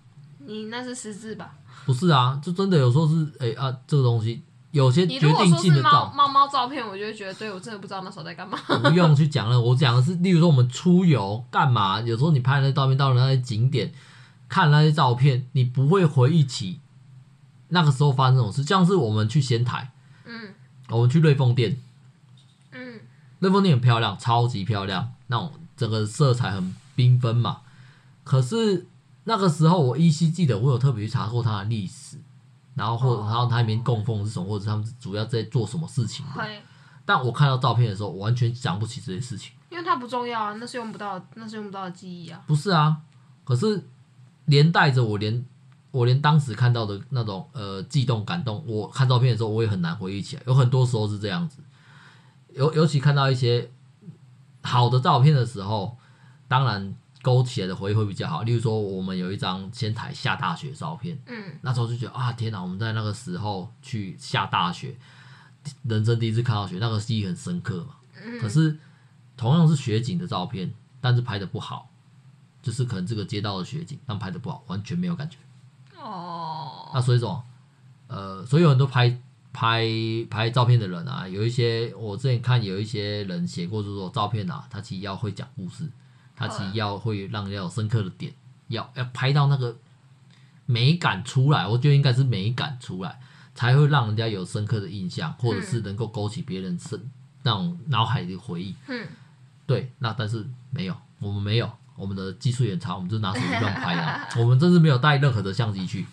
[0.45, 1.55] 你那是失智吧？
[1.85, 8.57] 不是啊，就真的有时候是哎、欸、啊，这个东西有些决定性的照猫猫照片，我就会觉得，对我真的不知道那时候在干嘛。
[8.83, 12.01] 不用去讲了，我讲的是，例如说我们出游干嘛？
[12.01, 13.93] 有时候你拍那照片到了那些景点，
[14.49, 16.81] 看那些照片，你不会回忆起
[17.69, 18.63] 那个时候发生这种事。
[18.63, 19.93] 像是我们去仙台，
[20.25, 20.53] 嗯，
[20.89, 21.77] 我们去瑞丰店，
[22.71, 22.99] 嗯，
[23.39, 26.75] 瑞丰店很漂亮，超级漂亮，那种整个色彩很。
[26.95, 27.61] 缤纷嘛，
[28.23, 28.85] 可是
[29.25, 32.17] 那个时候我依稀记得，我有特别去查过它的历史，
[32.75, 36.43] 然后或者然后它里面供奉是什么，或者他们主要在做什么事情的。
[37.05, 42.41] 但我看到照片的时候，我完全想不起这些事情，因为它不重要啊，那是用不到，那是用不到的记忆啊。
[42.45, 42.97] 不是啊，
[43.43, 43.83] 可是
[44.45, 45.45] 连带着我连
[45.91, 50.43] 我连当时看到的那种呃悸动感动，我看照片的时候我也很难回忆起来。
[50.45, 51.59] 有很多时候是这样子，
[52.53, 53.71] 尤尤其看到一些
[54.61, 55.97] 好的照片的时候。
[56.53, 56.93] 当然，
[57.23, 58.43] 勾起来的回忆会比较好。
[58.43, 62.61] 例如说，我们有一张仙台下大雪的照片，嗯，那时候就觉得啊，天哪！
[62.61, 64.95] 我们在那个时候去下大雪，
[65.81, 67.95] 人生第一次看到雪，那个记忆很深刻嘛。
[68.23, 68.77] 嗯，可是
[69.35, 71.89] 同样是雪景的照片，但是拍的不好，
[72.61, 75.37] 就是可能这个街道的雪景，但拍的不好，完全没有感觉。
[75.97, 77.43] 哦，那所以说，
[78.05, 79.19] 呃，所以有很多拍
[79.51, 79.87] 拍
[80.29, 85.89] 拍照片的人啊，有一些我之前看有一些人写过，就是说照片啊，他其实要会讲故事。
[86.35, 88.33] 他其实要会让人家有深刻的点，
[88.67, 89.75] 要要拍到那个
[90.65, 93.19] 美感出来，我觉得应该是美感出来，
[93.53, 97.09] 才会让人家有深刻的印象，或者是能够勾起别人深
[97.43, 98.75] 那种脑海的回忆。
[98.87, 99.07] 嗯，
[99.67, 106.05] 对，那但是没有，我们没有，我们的技术也差，我们就拿手机乱拍啊， 我们真是没有带任何的相机去，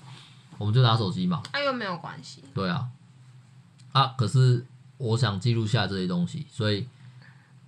[0.58, 1.42] 我们就拿手机嘛。
[1.52, 2.44] 那、啊、又没有关系。
[2.52, 2.88] 对啊，
[3.92, 4.66] 啊，可是
[4.98, 6.86] 我想记录下这些东西，所以。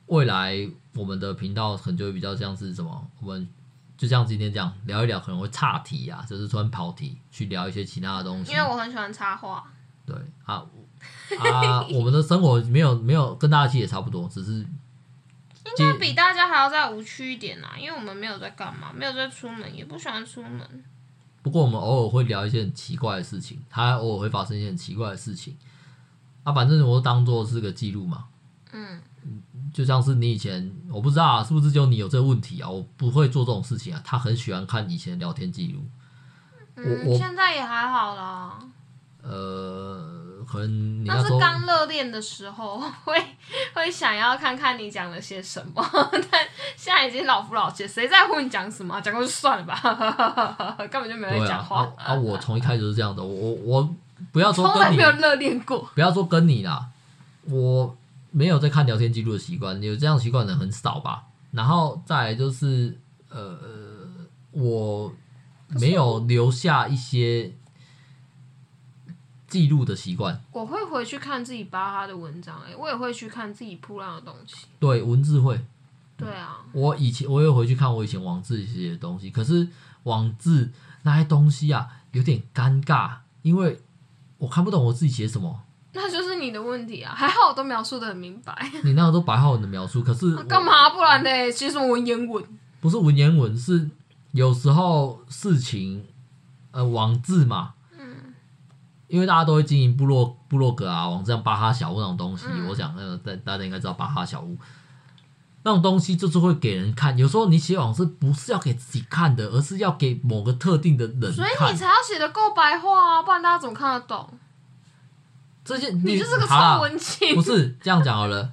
[0.07, 3.49] 未来我们的频道可能就会比较像是什么，我们
[3.97, 8.53] 就像今天这样聊一聊，可能会岔题啊，就是突然跑题去聊一些其他的东西。
[8.53, 9.65] 因为我很喜欢插话。
[10.05, 10.65] 对啊
[11.39, 20.85] 啊，我们的生活没有没有跟大家其实也差不多，只是应该比大家还要再无趣一点啊，因为我们没有在干嘛，没有在出门，也不喜欢出门。
[21.43, 25.57] 不过我们偶尔会聊一些很奇怪的事情，它偶尔会发生一些很奇怪的事情。
[26.43, 28.27] 啊，反正我都当做是个记录嘛。
[28.73, 29.01] 嗯。
[29.73, 32.69] 就像是你以前，我不知道啊，是不是就你有这个问题啊？
[32.69, 34.01] 我不会做这种事情啊。
[34.05, 35.81] 他很喜欢看以前聊天记录。
[36.77, 38.59] 嗯，我现在也还好啦。
[39.23, 43.15] 呃，可能你那，是刚热恋的时候，会
[43.73, 45.83] 会想要看看你讲了些什么。
[46.31, 46.47] 但
[46.77, 49.01] 现在已经老夫老妻，谁在乎你讲什么？
[49.01, 51.83] 讲过就算了吧， 根本就没人讲话。
[51.97, 53.23] 啊，啊我从一开始就是这样的。
[53.23, 53.89] 我我
[54.33, 55.89] 不要说跟你，从来没有热恋过。
[55.95, 56.89] 不要说跟你啦，
[57.49, 57.97] 我。
[58.33, 61.27] 没有在看聊天记录的习惯，有这样习惯的很少吧？
[61.53, 63.59] 然后再来就是，呃，
[64.51, 65.13] 我
[65.69, 67.53] 没有留下一些
[69.47, 70.43] 记录的习惯。
[70.51, 74.67] 我会回去看自己巴哈的文章，欸，哎，我也会去看自己铺浪的东西。
[74.81, 75.61] 对，文字会。
[76.17, 76.65] 对啊。
[76.73, 79.69] 我以前我也回去看我以前网志写的东西，可是
[80.05, 80.71] 网志
[81.03, 83.79] 那些东西啊，有点尴尬，因为
[84.39, 85.65] 我看不懂我自己写什么。
[85.95, 87.15] 那就是你的问题啊！
[87.15, 88.57] 还好我都描述的很明白。
[88.83, 90.89] 你那个都白话文的描述，可是 干嘛？
[90.91, 91.51] 不然呢？
[91.53, 92.43] 写什么文言文？
[92.81, 93.91] 不是文言文，是
[94.33, 96.05] 有时候事情，
[96.71, 97.75] 呃，网志嘛。
[97.99, 98.33] 嗯。
[99.09, 104.57] 因为大家都会经营部落部落格啊，网站巴哈小屋那种东西，嗯、我想那个大大家应该知道巴哈小屋。
[105.65, 107.17] 那种东西就是会给人看。
[107.17, 111.33] 有时候你写网志不是要给自己看的，而是要给某个特定的人看。
[111.33, 114.29] 所以你才要写的够白话啊，不然大家怎么看得懂？
[115.65, 117.35] 这些你，你就是个臭文青。
[117.35, 118.51] 不是这样讲好了。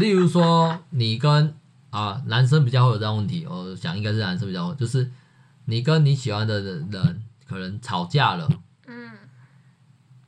[0.00, 1.54] 例如说，你跟
[1.90, 5.10] 啊男生比较会有这样问题，我想应该是男生比较会，就是
[5.64, 8.48] 你跟你喜欢的人可能吵架了，
[8.86, 9.10] 嗯，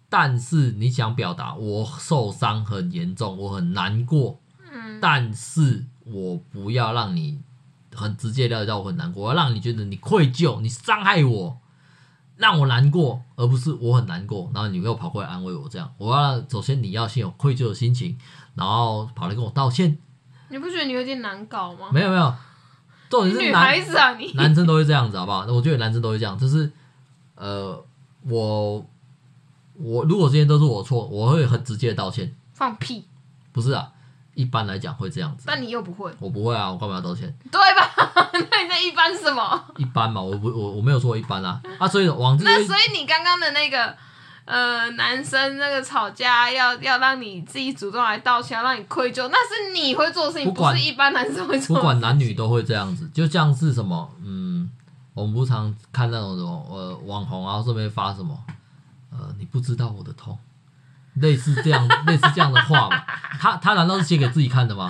[0.09, 4.41] 但是你想表达我受伤很严重，我很难过，
[4.71, 7.41] 嗯，但是我不要让你
[7.95, 11.62] 很直接了解到我很难过，我要让你觉得你愧疚，你伤害我。
[12.37, 18.17] 让我难过，而不是我很难过，然后你又跑过来安慰我，这样我要首先你要先有愧疚的心情，
[18.55, 19.99] 然后跑来跟我道歉。
[20.49, 21.91] 你不觉得你有点难搞吗？
[21.93, 22.35] 没有没有，
[23.09, 25.47] 重点是女孩子啊，你男生都会这样子，好不好？
[25.47, 26.71] 我觉得男生都会这样，就是
[27.37, 27.85] 呃，
[28.29, 28.87] 我
[29.75, 32.35] 我如果这些都是我错，我会很直接的道歉。
[32.53, 33.07] 放屁！
[33.53, 33.93] 不是啊。
[34.35, 37.33] 一般来讲会这样子，但你又不会，我不会啊，我干嘛要道歉？
[37.51, 37.91] 对吧？
[38.33, 39.65] 那你在一般什么？
[39.77, 43.95] 一般嘛，我不我我没有说一般啊啊，所以王志那所以你刚刚的那个
[44.47, 51.77] 呃男生那个吵架要要让你自己主动来道歉，要让你愧疚，那是你会做的事情，不，管不是一般男生会做。
[51.77, 54.71] 不管男女都会这样子，就像是什么嗯，
[55.15, 58.39] 我们不常看那种什么呃网红啊这边发什么
[59.11, 60.39] 呃你不知道我的痛。
[61.15, 62.97] 类似这样， 类似这样的话嘛，
[63.39, 64.89] 他他难道是写给自己看的吗？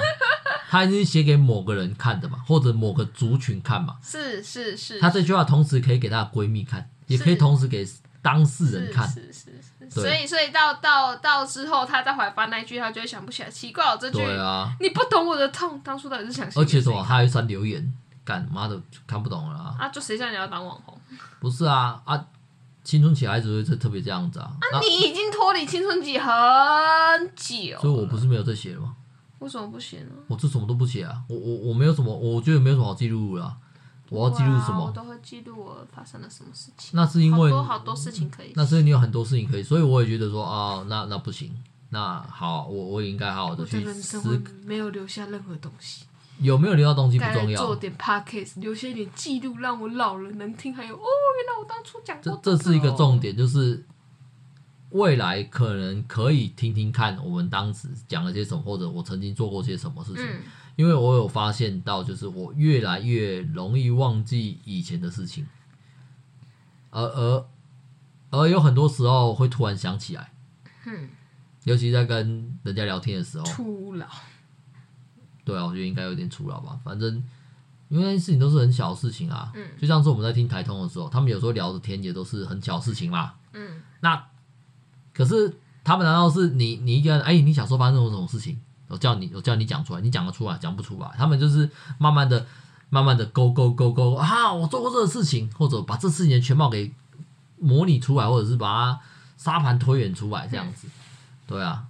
[0.70, 3.96] 他一定是写给某个人看的嘛，或者某个族群看嘛？
[4.02, 4.98] 是是是。
[5.00, 7.86] 他这句话同时可以给他的闺蜜看，也可以同时给
[8.22, 9.06] 当事人看。
[9.06, 9.90] 是是是。
[9.90, 13.50] 所以所以到到到之后，他再回来翻那一句，他就会想不起来。
[13.50, 14.16] 奇怪，我这句。
[14.16, 14.72] 对啊。
[14.80, 16.48] 你不懂我的痛，当初到底是想。
[16.56, 17.04] 而且什么？
[17.06, 17.92] 他还删留言，
[18.24, 19.76] 干妈的看不懂了啊！
[19.78, 20.98] 啊，就谁叫你要当网红？
[21.38, 22.24] 不是啊啊。
[22.84, 24.52] 青春期孩子会特别这样子啊！
[24.72, 26.30] 啊，你已经脱离青春期很
[27.36, 28.96] 久，所以我不是没有在写了吗？
[29.38, 30.10] 为什么不写呢？
[30.28, 31.22] 我这什么都不写啊！
[31.28, 33.56] 我我我没有什么，我觉得没有什么好记录的。
[34.08, 34.84] 我要记录什么？
[34.84, 36.90] 我都会记录我发生了什么事情。
[36.92, 38.52] 那是因为好多好多事情可以。
[38.54, 41.50] 那是因为你有很多事情可以，所以我也觉得说啊，那那不行。
[41.90, 44.20] 那好，我我也应该好好的去思。
[44.64, 46.04] 没有留下任何东西。
[46.42, 50.74] 有没有留到东西不重要，做点 podcast，留下一点记录，让我老了能听。
[50.74, 53.84] 还有哦，原来我当初讲过、哦、这这是一个重点，就是
[54.90, 60.24] 未来可能可以听听看我们当时讲了些什么，或者我曾经做过些什么事情。
[60.24, 60.42] 嗯、
[60.76, 65.46] 因为我有发现到，就是我越来越容易忘记以前的事情，
[66.90, 67.46] 而而
[68.30, 70.32] 而有很多时候会突然想起来，
[70.86, 71.08] 嗯、
[71.64, 74.06] 尤其在跟人家聊天的时候，初老。
[75.44, 76.78] 对啊，我觉得应该有点粗鲁吧。
[76.84, 77.22] 反正
[77.88, 83.80] 因为事情都是很小的事情啊，嗯，就像是我们在听台通的时候，他们有时候聊的天也都是很小的事情嘛，嗯。
[84.00, 84.24] 那
[85.12, 87.20] 可是他们难道是你你一个人？
[87.22, 88.58] 哎，你小时候发生过什么事情？
[88.88, 91.10] 我叫你我叫你讲出来，你讲得出来讲不出来？
[91.16, 91.68] 他们就是
[91.98, 92.46] 慢慢的、
[92.90, 94.52] 慢慢的勾勾勾勾啊！
[94.52, 96.92] 我做过这个事情，或者把这事情的全貌给
[97.58, 99.00] 模拟出来，或者是把它
[99.38, 100.86] 沙盘推演出来这样子。
[100.86, 100.90] 嗯、
[101.46, 101.86] 对啊，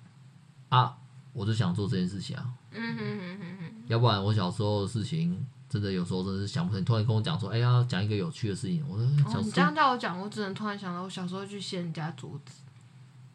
[0.68, 0.94] 啊，
[1.32, 2.46] 我就想做这件事情啊。
[2.74, 6.84] 嗯哼哼哼哼，要不然我小时候的事情，真的有时候真的是想不通。
[6.84, 12.62] 突然跟我讲说，哎呀，讲一个有趣的事情，我说，哦，你这样叫我讲，我只能突然想到我小时候去掀人家桌子，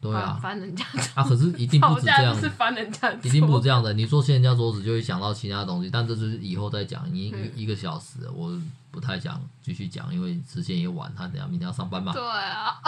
[0.00, 0.84] 对啊， 翻人家
[1.14, 3.92] 啊，可是一定不止这样，是翻人家，一定不止这样的。
[3.92, 7.04] 你说掀人家桌子，就会想到其他东西，但这是以后再讲。
[7.12, 8.56] 你一个小时，我
[8.90, 12.12] 不太想继续讲，因为时间也晚，他等下明天要上班嘛。
[12.12, 12.80] 对啊。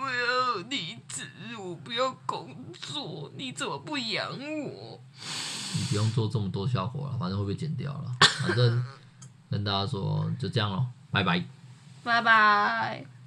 [0.00, 1.26] 我要离职，
[1.58, 5.00] 我不要工作，你怎么不养我？
[5.74, 8.16] 你不用做这么多效果了，反正会被剪掉了。
[8.46, 8.84] 反正
[9.50, 11.44] 跟大家说，就这样咯，拜拜，
[12.02, 13.21] 拜拜。